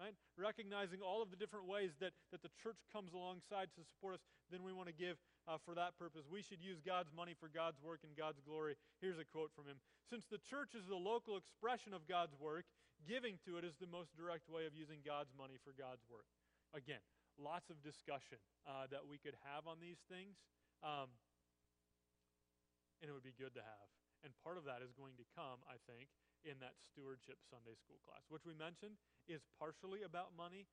[0.00, 0.16] right?
[0.36, 4.24] Recognizing all of the different ways that, that the church comes alongside to support us,
[4.50, 6.24] then we want to give uh, for that purpose.
[6.24, 8.76] We should use God's money for God's work and God's glory.
[9.00, 9.78] Here's a quote from him
[10.08, 12.64] Since the church is the local expression of God's work,
[13.04, 16.26] giving to it is the most direct way of using God's money for God's work.
[16.72, 17.02] Again,
[17.36, 20.40] lots of discussion uh, that we could have on these things,
[20.82, 21.12] um,
[23.02, 23.88] and it would be good to have.
[24.24, 26.08] And part of that is going to come, I think,
[26.48, 28.96] in that stewardship Sunday school class, which we mentioned
[29.28, 30.64] is partially about money,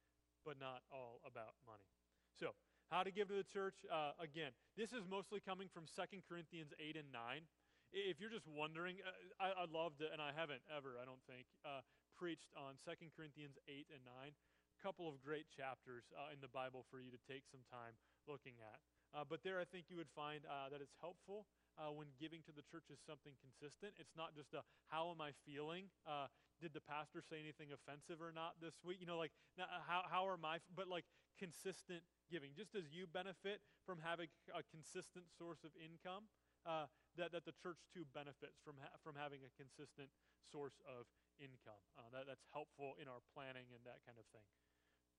[0.47, 1.87] but not all about money.
[2.35, 2.55] So,
[2.91, 3.87] how to give to the church?
[3.87, 7.47] Uh, again, this is mostly coming from 2 Corinthians 8 and 9.
[7.95, 11.23] If you're just wondering, uh, I, I love to, and I haven't ever, I don't
[11.23, 11.87] think, uh,
[12.19, 14.35] preached on 2 Corinthians 8 and 9.
[14.35, 17.95] A couple of great chapters uh, in the Bible for you to take some time
[18.27, 18.83] looking at.
[19.15, 21.47] Uh, but there, I think you would find uh, that it's helpful
[21.79, 23.95] uh, when giving to the church is something consistent.
[23.99, 25.91] It's not just a how am I feeling?
[26.03, 26.27] Uh,
[26.59, 28.99] did the pastor say anything offensive or not this week?
[29.03, 31.03] You know, like how how are my but like
[31.39, 32.55] consistent giving.
[32.55, 36.31] Just as you benefit from having a consistent source of income,
[36.63, 36.87] uh,
[37.19, 40.07] that, that the church too benefits from ha- from having a consistent
[40.47, 41.09] source of
[41.41, 41.81] income.
[41.99, 44.45] Uh, that, that's helpful in our planning and that kind of thing.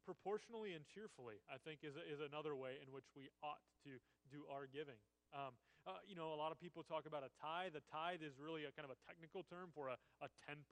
[0.03, 4.43] Proportionally and cheerfully, I think, is, is another way in which we ought to do
[4.51, 4.99] our giving.
[5.31, 5.55] Um,
[5.87, 7.75] uh, you know, a lot of people talk about a tithe.
[7.75, 10.63] A tithe is really a kind of a technical term for a, a 10%.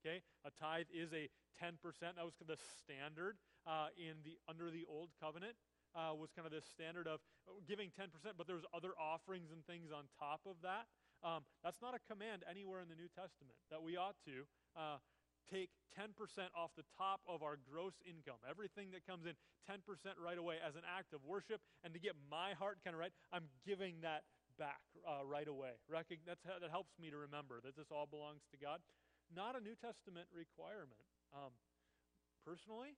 [0.00, 1.28] Okay, a tithe is a
[1.60, 1.76] 10%.
[2.00, 5.56] That was the standard uh, in the under the old covenant.
[5.90, 7.18] Uh, was kind of this standard of
[7.66, 8.06] giving 10%,
[8.38, 10.86] but there's other offerings and things on top of that.
[11.26, 14.46] Um, that's not a command anywhere in the New Testament that we ought to
[14.78, 15.02] uh,
[15.50, 16.14] take 10%
[16.54, 18.38] off the top of our gross income.
[18.46, 19.34] Everything that comes in,
[19.66, 19.82] 10%
[20.22, 21.60] right away as an act of worship.
[21.82, 24.22] And to get my heart kind of right, I'm giving that
[24.56, 25.74] back uh, right away.
[25.90, 28.78] That's, that helps me to remember that this all belongs to God.
[29.34, 31.02] Not a New Testament requirement.
[31.34, 31.54] Um,
[32.46, 32.94] personally,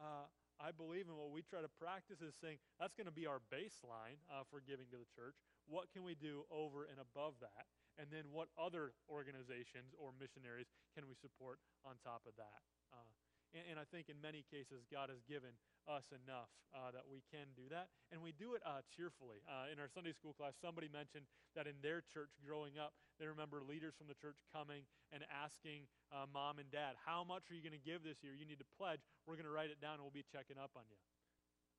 [0.00, 0.28] uh,
[0.62, 3.42] I believe in what we try to practice is saying that's going to be our
[3.50, 5.34] baseline uh, for giving to the church.
[5.66, 7.66] What can we do over and above that?
[7.98, 12.62] And then what other organizations or missionaries can we support on top of that?
[12.94, 13.10] Uh,
[13.52, 15.52] and, and, I think in many cases, God has given
[15.84, 17.92] us enough uh, that we can do that.
[18.08, 19.44] And we do it uh, cheerfully.
[19.44, 23.28] Uh, in our Sunday school class, somebody mentioned that in their church growing up, they
[23.28, 27.56] remember leaders from the church coming and asking uh, mom and dad, How much are
[27.56, 28.32] you going to give this year?
[28.32, 29.04] You need to pledge.
[29.26, 30.98] We're going to write it down and we'll be checking up on you.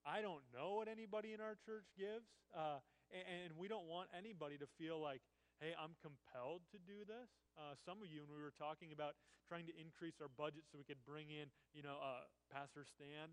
[0.04, 2.28] I don't know what anybody in our church gives.
[2.52, 5.22] Uh, and, and we don't want anybody to feel like,
[5.62, 7.30] hey, I'm compelled to do this.
[7.56, 10.82] Uh, some of you, when we were talking about trying to increase our budget so
[10.82, 13.32] we could bring in, you know, uh, Pastor Stan,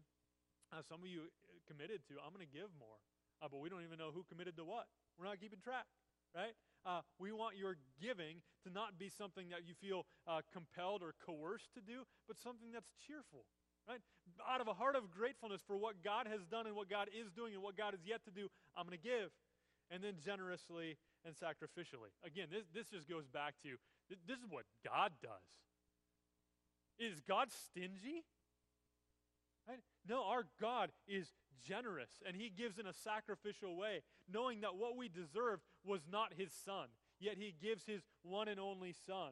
[0.71, 3.01] uh, some of you uh, committed to, I'm going to give more.
[3.41, 4.87] Uh, but we don't even know who committed to what.
[5.17, 5.89] We're not keeping track,
[6.37, 6.53] right?
[6.85, 10.05] Uh, we want your giving to not be something that you feel
[10.53, 13.49] compelled or coerced to do, but something that's cheerful,
[13.91, 14.01] right?
[14.47, 17.35] Out of a heart of gratefulness for what God has done and what God is
[17.35, 18.47] doing and what God is yet to do,
[18.79, 19.35] I'm going to give.
[19.91, 22.15] And then generously and sacrificially.
[22.25, 23.75] Again, this, this just goes back to
[24.27, 25.51] this is what God does.
[26.99, 28.23] Is God stingy?
[30.09, 31.29] No, our God is
[31.67, 34.01] generous, and He gives in a sacrificial way,
[34.33, 36.89] knowing that what we deserved was not His Son,
[37.21, 39.31] yet He gives His one and only Son.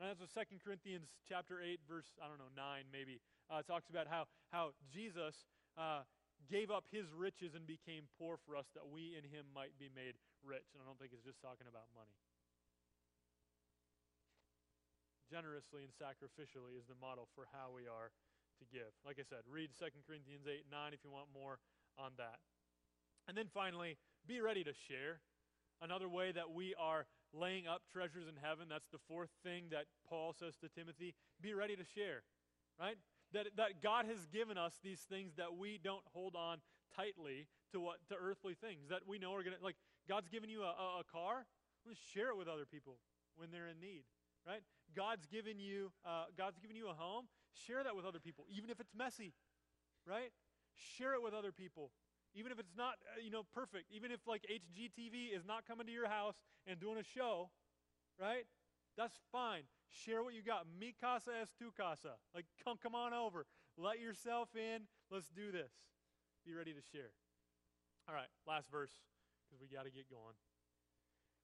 [0.00, 3.20] And that's what 2 Corinthians chapter 8, verse, I don't know, 9 maybe,
[3.52, 5.44] uh, talks about how, how Jesus
[5.76, 6.08] uh,
[6.48, 9.92] gave up his riches and became poor for us that we in him might be
[9.92, 10.72] made rich.
[10.72, 12.16] And I don't think it's just talking about money.
[15.28, 18.12] Generously and sacrificially is the model for how we are
[18.60, 18.92] to give.
[19.04, 21.60] Like I said, read 2 Corinthians 8 9 if you want more
[21.96, 22.40] on that.
[23.28, 25.20] And then finally, be ready to share.
[25.80, 29.88] Another way that we are laying up treasures in heaven, that's the fourth thing that
[30.06, 32.22] Paul says to Timothy be ready to share,
[32.78, 32.94] right?
[33.32, 36.58] That, that God has given us these things that we don't hold on
[36.94, 39.76] tightly to what to earthly things that we know are going to like
[40.08, 41.46] God's given you a, a, a, car?
[41.86, 42.98] Let's share it with other people
[43.36, 44.04] when they're in need
[44.46, 44.62] right?
[44.94, 47.26] God's given you uh, God's given you a home?
[47.66, 49.32] Share that with other people even if it's messy
[50.06, 50.32] right?
[50.74, 51.90] Share it with other people
[52.34, 55.86] even if it's not uh, you know perfect even if like HGTV is not coming
[55.86, 57.50] to your house and doing a show
[58.20, 58.44] right?
[58.96, 59.62] That's fine
[59.92, 60.64] Share what you got.
[60.80, 62.16] Mi casa es tu casa.
[62.34, 63.44] Like, come, come on over.
[63.76, 64.88] Let yourself in.
[65.12, 65.72] Let's do this.
[66.48, 67.12] Be ready to share.
[68.08, 68.90] All right, last verse,
[69.46, 70.34] because we got to get going.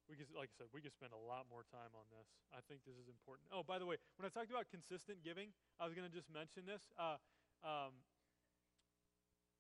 [0.09, 2.27] we could, like I said, we could spend a lot more time on this.
[2.51, 3.53] I think this is important.
[3.53, 6.33] Oh, by the way, when I talked about consistent giving, I was going to just
[6.33, 6.89] mention this.
[6.97, 7.21] Uh,
[7.61, 8.01] um,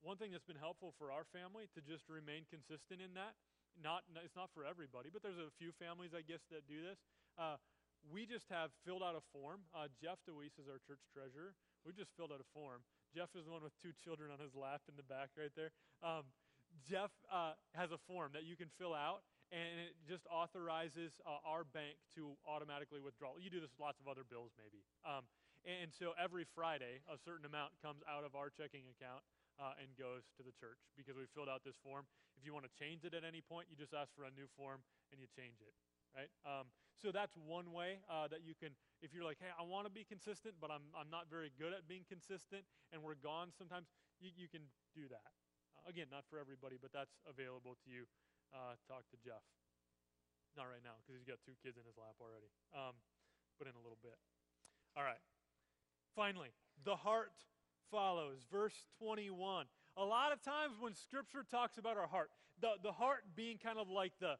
[0.00, 3.36] one thing that's been helpful for our family to just remain consistent in that.
[3.78, 6.98] Not, it's not for everybody, but there's a few families, I guess, that do this.
[7.38, 7.60] Uh,
[8.06, 9.66] we just have filled out a form.
[9.74, 11.54] Uh, Jeff DeWeese is our church treasurer.
[11.82, 12.84] We just filled out a form.
[13.10, 15.72] Jeff is the one with two children on his lap in the back right there.
[16.04, 16.28] Um,
[16.84, 21.40] Jeff uh, has a form that you can fill out, and it just authorizes uh,
[21.48, 23.40] our bank to automatically withdraw.
[23.40, 24.84] You do this with lots of other bills, maybe.
[25.02, 25.24] Um,
[25.66, 29.24] and, so every Friday, a certain amount comes out of our checking account
[29.58, 32.06] uh, and goes to the church because we filled out this form.
[32.38, 34.46] If you want to change it at any point, you just ask for a new
[34.54, 35.74] form and you change it.
[36.16, 36.32] Right?
[36.42, 39.86] Um, so that's one way uh, that you can, if you're like, hey, I want
[39.86, 43.54] to be consistent, but I'm, I'm not very good at being consistent, and we're gone
[43.54, 43.86] sometimes,
[44.18, 44.66] you, you can
[44.98, 45.30] do that.
[45.78, 48.10] Uh, again, not for everybody, but that's available to you
[48.50, 49.44] uh, talk to Jeff.
[50.58, 52.98] Not right now, because he's got two kids in his lap already, um,
[53.62, 54.18] but in a little bit.
[54.98, 55.22] All right.
[56.18, 56.50] Finally,
[56.82, 57.30] the heart
[57.90, 58.42] follows.
[58.50, 59.66] Verse 21.
[59.96, 62.30] A lot of times when Scripture talks about our heart,
[62.60, 64.34] the, the heart being kind of like the,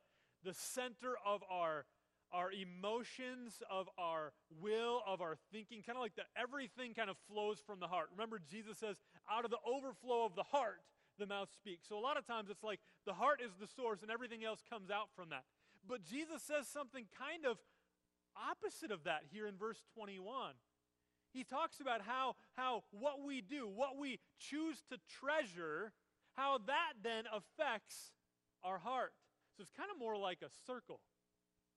[0.44, 1.84] the center of our,
[2.32, 7.16] our emotions, of our will, of our thinking, kind of like the everything kind of
[7.30, 8.08] flows from the heart.
[8.12, 8.96] Remember, Jesus says,
[9.30, 10.80] out of the overflow of the heart,
[11.18, 11.88] the mouth speaks.
[11.88, 14.62] So a lot of times it's like the heart is the source and everything else
[14.70, 15.44] comes out from that.
[15.86, 17.58] But Jesus says something kind of
[18.36, 20.52] opposite of that here in verse 21.
[21.32, 25.92] He talks about how, how what we do, what we choose to treasure,
[26.36, 28.12] how that then affects
[28.64, 29.12] our heart.
[29.58, 31.02] So it's kind of more like a circle,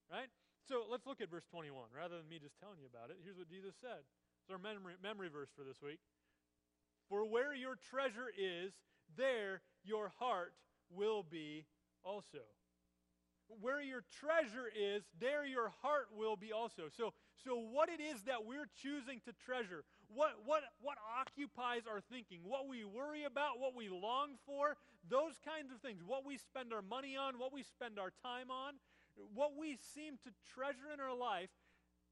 [0.05, 0.29] right?
[0.69, 1.89] So let's look at verse 21.
[1.89, 4.05] Rather than me just telling you about it, here's what Jesus said.
[4.45, 5.97] It's our memory, memory verse for this week.
[7.09, 8.77] For where your treasure is,
[9.17, 10.53] there your heart
[10.93, 11.65] will be
[12.05, 12.45] also.
[13.49, 16.83] Where your treasure is, there your heart will be also.
[16.95, 19.83] So, so what it is that we're choosing to treasure,
[20.15, 24.75] what, what, what occupies our thinking, what we worry about, what we long for,
[25.09, 28.51] those kinds of things, what we spend our money on, what we spend our time
[28.51, 28.75] on,
[29.33, 31.49] what we seem to treasure in our life,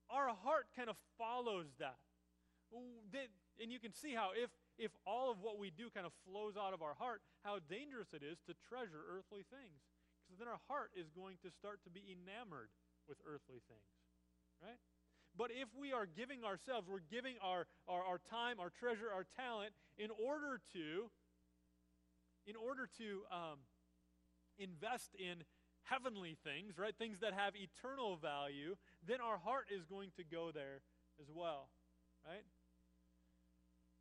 [0.09, 1.99] our heart kind of follows that.
[3.61, 6.55] And you can see how if if all of what we do kind of flows
[6.55, 9.83] out of our heart, how dangerous it is to treasure earthly things.
[10.23, 12.71] Because then our heart is going to start to be enamored
[13.09, 13.91] with earthly things,
[14.63, 14.79] right?
[15.37, 19.23] But if we are giving ourselves, we're giving our, our, our time, our treasure, our
[19.23, 21.09] talent in order to,
[22.45, 23.59] in order to um,
[24.57, 25.43] invest in
[25.87, 26.93] heavenly things, right?
[26.93, 28.75] Things that have eternal value,
[29.07, 30.83] then our heart is going to go there
[31.17, 31.71] as well,
[32.27, 32.45] right?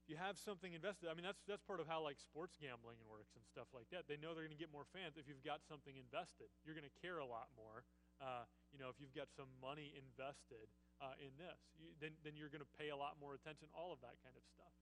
[0.02, 2.96] If you have something invested, I mean, that's, that's part of how like sports gambling
[3.08, 4.08] works and stuff like that.
[4.08, 6.48] They know they're going to get more fans if you've got something invested.
[6.64, 7.84] You're going to care a lot more.
[8.16, 10.68] Uh, you know, if you've got some money invested
[11.00, 13.94] uh, in this, you, then, then you're going to pay a lot more attention, all
[13.94, 14.74] of that kind of stuff,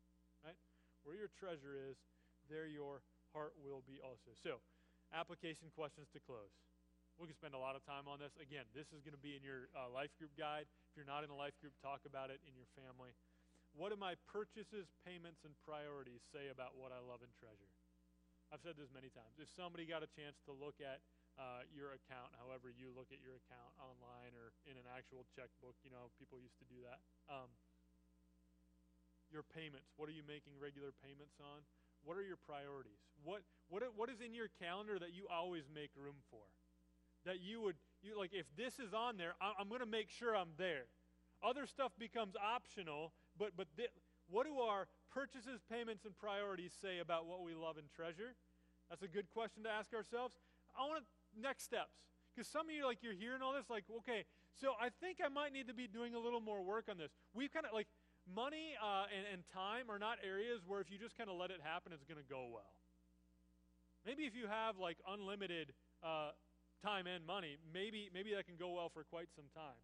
[0.43, 0.59] right?
[1.07, 1.97] Where your treasure is,
[2.51, 4.35] there your heart will be also.
[4.35, 4.63] So,
[5.15, 6.51] application questions to close.
[7.17, 8.37] We can spend a lot of time on this.
[8.37, 10.69] Again, this is going to be in your uh, life group guide.
[10.93, 13.17] If you're not in a life group, talk about it in your family.
[13.73, 17.73] What do my purchases, payments, and priorities say about what I love and treasure?
[18.53, 19.37] I've said this many times.
[19.41, 21.01] If somebody got a chance to look at
[21.37, 25.77] uh, your account, however you look at your account online or in an actual checkbook,
[25.85, 27.01] you know, people used to do that.
[27.29, 27.53] Um,
[29.29, 31.65] your payments, what are you making regular payments on?
[32.07, 33.03] What are your priorities?
[33.21, 36.47] What, what, what is in your calendar that you always make room for?
[37.27, 40.37] That you would, you like, if this is on there, I'm going to make sure
[40.39, 40.87] I'm there.
[41.43, 43.93] Other stuff becomes optional but, but th-
[44.29, 48.35] what do our purchases, payments, and priorities say about what we love and treasure?
[48.89, 50.35] That's a good question to ask ourselves.
[50.73, 51.07] I want to,
[51.41, 51.95] next steps.
[52.35, 55.29] Because some of you, like, you're hearing all this, like, okay, so I think I
[55.29, 57.11] might need to be doing a little more work on this.
[57.33, 57.89] We've kind of, like,
[58.29, 61.51] money uh, and, and time are not areas where if you just kind of let
[61.51, 62.77] it happen, it's going to go well.
[64.05, 65.73] Maybe if you have, like, unlimited
[66.05, 66.37] uh,
[66.85, 69.81] time and money, maybe, maybe that can go well for quite some time.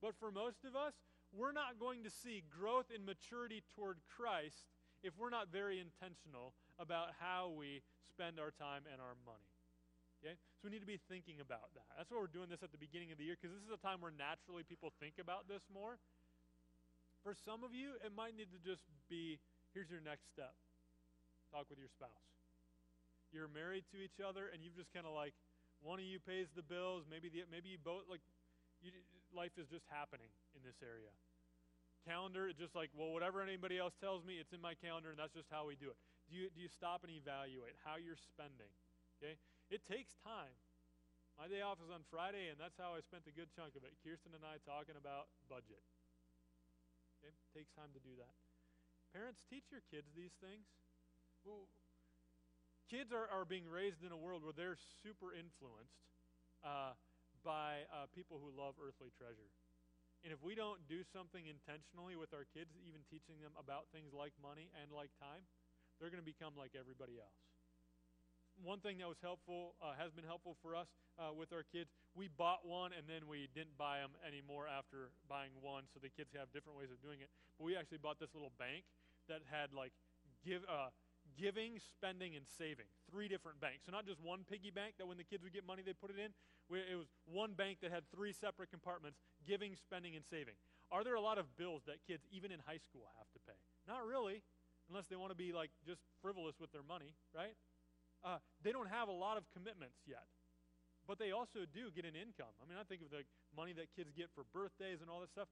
[0.00, 0.94] But for most of us,
[1.36, 4.72] we're not going to see growth and maturity toward Christ
[5.02, 9.59] if we're not very intentional about how we spend our time and our money.
[10.20, 10.36] Okay?
[10.60, 11.88] So we need to be thinking about that.
[11.96, 13.80] That's why we're doing this at the beginning of the year, because this is a
[13.80, 15.96] time where naturally people think about this more.
[17.24, 19.40] For some of you, it might need to just be
[19.72, 20.52] here's your next step
[21.50, 22.30] talk with your spouse.
[23.34, 25.34] You're married to each other, and you've just kind of like,
[25.82, 28.22] one of you pays the bills, maybe, the, maybe you both, like,
[28.78, 28.94] you,
[29.34, 31.10] life is just happening in this area.
[32.06, 35.18] Calendar, it's just like, well, whatever anybody else tells me, it's in my calendar, and
[35.18, 35.98] that's just how we do it.
[36.30, 38.70] Do you, do you stop and evaluate how you're spending?
[39.18, 39.34] Okay?
[39.70, 40.50] It takes time.
[41.38, 43.86] My day off is on Friday, and that's how I spent a good chunk of
[43.86, 43.94] it.
[44.02, 45.80] Kirsten and I talking about budget.
[47.22, 47.32] Okay?
[47.54, 48.34] Takes time to do that.
[49.14, 50.66] Parents, teach your kids these things.
[51.46, 51.70] Well,
[52.90, 56.02] kids are, are being raised in a world where they're super influenced
[56.66, 56.98] uh,
[57.46, 59.48] by uh, people who love earthly treasure.
[60.20, 64.12] And if we don't do something intentionally with our kids, even teaching them about things
[64.12, 65.46] like money and like time,
[65.96, 67.49] they're going to become like everybody else.
[68.60, 71.88] One thing that was helpful, uh, has been helpful for us uh, with our kids,
[72.12, 76.12] we bought one and then we didn't buy them anymore after buying one, so the
[76.12, 77.32] kids have different ways of doing it.
[77.56, 78.84] But we actually bought this little bank
[79.32, 79.96] that had like
[80.44, 80.92] give, uh,
[81.40, 82.88] giving, spending, and saving.
[83.08, 83.88] Three different banks.
[83.88, 86.12] So not just one piggy bank that when the kids would get money, they put
[86.12, 86.32] it in.
[86.70, 90.54] It was one bank that had three separate compartments giving, spending, and saving.
[90.92, 93.58] Are there a lot of bills that kids, even in high school, have to pay?
[93.88, 94.42] Not really,
[94.88, 97.54] unless they want to be like just frivolous with their money, right?
[98.20, 100.28] Uh, they don't have a lot of commitments yet.
[101.08, 102.52] But they also do get an income.
[102.60, 103.24] I mean, I think of the
[103.56, 105.48] money that kids get for birthdays and all this stuff.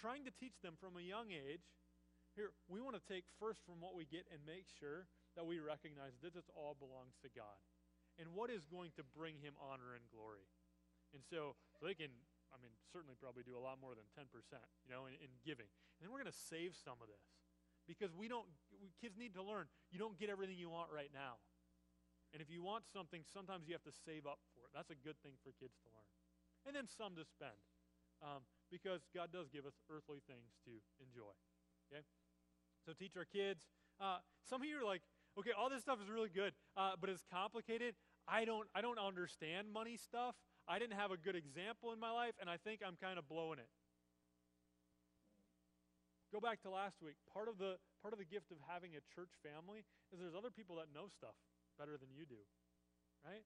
[0.00, 1.62] trying to teach them from a young age
[2.36, 5.08] here, we want to take first from what we get and make sure
[5.40, 7.56] that we recognize that this all belongs to God.
[8.20, 10.44] And what is going to bring him honor and glory?
[11.16, 12.12] And so, so they can,
[12.52, 14.28] I mean, certainly probably do a lot more than 10%,
[14.84, 15.68] you know, in, in giving.
[15.96, 17.24] And then we're going to save some of this.
[17.88, 21.12] Because we don't, we, kids need to learn, you don't get everything you want right
[21.12, 21.40] now.
[22.32, 24.72] And if you want something, sometimes you have to save up for it.
[24.74, 26.10] That's a good thing for kids to learn.
[26.66, 27.56] And then some to spend.
[28.24, 31.32] Um, because God does give us earthly things to enjoy.
[31.86, 32.02] Okay?
[32.82, 33.68] So teach our kids.
[34.00, 35.02] Uh, some of you are like,
[35.38, 37.94] okay, all this stuff is really good, uh, but it's complicated.
[38.26, 40.34] I don't, I don't understand money stuff.
[40.66, 43.28] I didn't have a good example in my life, and I think I'm kind of
[43.28, 43.70] blowing it.
[46.34, 47.14] Go back to last week.
[47.30, 50.50] Part of the part of the gift of having a church family is there's other
[50.50, 51.38] people that know stuff
[51.76, 52.40] better than you do.
[53.24, 53.44] Right?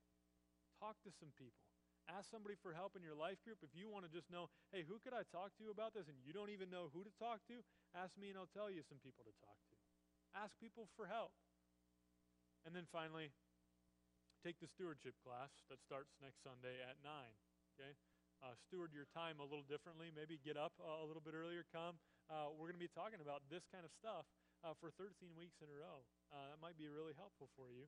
[0.79, 1.61] Talk to some people.
[2.09, 3.61] Ask somebody for help in your life group.
[3.61, 6.09] If you want to just know, hey, who could I talk to about this?
[6.09, 7.61] And you don't even know who to talk to,
[7.93, 9.75] ask me and I'll tell you some people to talk to.
[10.33, 11.31] Ask people for help.
[12.65, 13.29] And then finally,
[14.41, 17.09] take the stewardship class that starts next Sunday at 9.
[17.77, 17.93] Okay?
[18.41, 20.09] Uh, steward your time a little differently.
[20.09, 22.01] Maybe get up uh, a little bit earlier, come.
[22.25, 24.25] Uh, we're going to be talking about this kind of stuff
[24.65, 26.01] uh, for 13 weeks in a row.
[26.33, 27.85] Uh, that might be really helpful for you.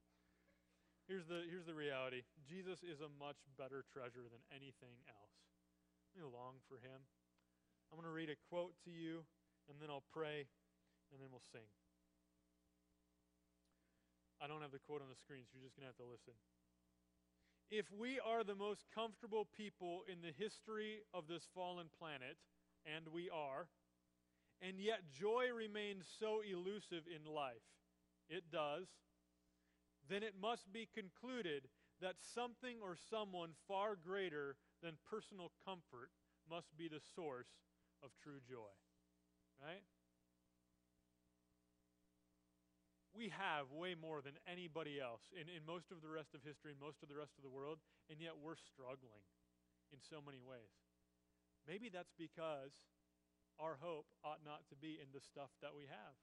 [1.08, 5.36] Here's the, here's the reality Jesus is a much better treasure than anything else.
[6.16, 7.04] We long for him.
[7.92, 9.26] I'm going to read a quote to you,
[9.70, 10.46] and then I'll pray,
[11.12, 11.66] and then we'll sing.
[14.42, 16.10] I don't have the quote on the screen, so you're just going to have to
[16.10, 16.34] listen.
[17.70, 22.38] If we are the most comfortable people in the history of this fallen planet,
[22.86, 23.68] and we are,
[24.62, 27.66] and yet joy remains so elusive in life,
[28.30, 28.88] it does
[30.10, 31.70] then it must be concluded
[32.02, 36.12] that something or someone far greater than personal comfort
[36.50, 37.52] must be the source
[38.04, 38.74] of true joy.
[39.64, 39.88] Right?
[43.14, 46.74] We have way more than anybody else in, in most of the rest of history
[46.74, 47.78] and most of the rest of the world,
[48.10, 49.24] and yet we're struggling
[49.94, 50.74] in so many ways.
[51.70, 52.74] Maybe that's because
[53.62, 56.18] our hope ought not to be in the stuff that we have.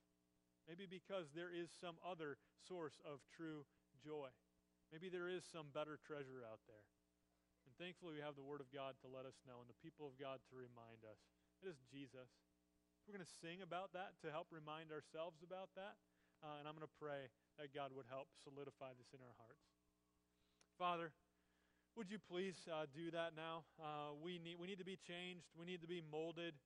[0.68, 2.36] Maybe because there is some other
[2.66, 3.66] source of true
[4.00, 4.30] joy.
[4.90, 6.86] Maybe there is some better treasure out there.
[7.66, 10.10] And thankfully, we have the Word of God to let us know and the people
[10.10, 11.20] of God to remind us.
[11.62, 12.30] It is Jesus.
[13.06, 15.98] We're going to sing about that to help remind ourselves about that.
[16.40, 17.28] Uh, and I'm going to pray
[17.60, 19.60] that God would help solidify this in our hearts.
[20.80, 21.12] Father,
[21.98, 23.68] would you please uh, do that now?
[23.76, 26.56] Uh, we, need, we need to be changed, we need to be molded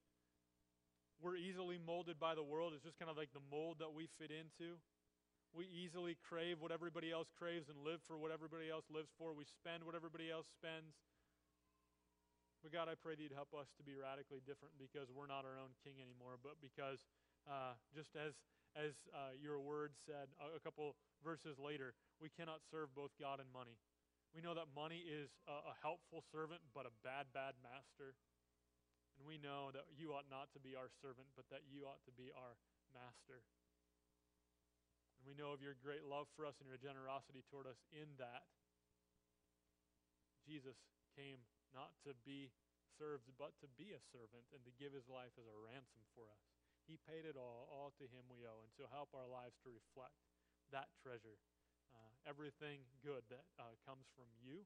[1.21, 2.73] we're easily molded by the world.
[2.75, 4.75] It's just kind of like the mold that we fit into.
[5.55, 9.31] We easily crave what everybody else craves and live for what everybody else lives for.
[9.31, 10.99] We spend what everybody else spends.
[12.59, 15.47] But God, I pray that you'd help us to be radically different because we're not
[15.47, 17.07] our own king anymore, but because
[17.47, 18.35] uh, just as,
[18.75, 23.39] as uh, your word said a, a couple verses later, we cannot serve both God
[23.39, 23.79] and money.
[24.35, 28.19] We know that money is a, a helpful servant, but a bad, bad master.
[29.15, 32.03] And we know that you ought not to be our servant, but that you ought
[32.03, 32.59] to be our
[32.91, 33.43] master.
[35.19, 38.11] And we know of your great love for us and your generosity toward us in
[38.19, 38.43] that.
[40.43, 40.77] Jesus
[41.15, 41.41] came
[41.73, 42.53] not to be
[42.99, 46.29] served, but to be a servant and to give his life as a ransom for
[46.29, 46.43] us.
[46.85, 47.65] He paid it all.
[47.73, 48.61] All to him we owe.
[48.61, 50.15] And so help our lives to reflect
[50.69, 51.41] that treasure.
[51.89, 54.61] Uh, everything good that uh, comes from you.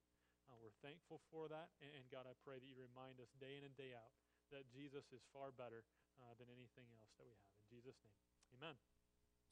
[0.52, 1.72] Uh, we're thankful for that.
[1.80, 4.12] And, and God, I pray that you remind us day in and day out
[4.52, 5.86] that Jesus is far better
[6.20, 7.54] uh, than anything else that we have.
[7.64, 8.20] In Jesus' name,
[8.60, 8.76] amen.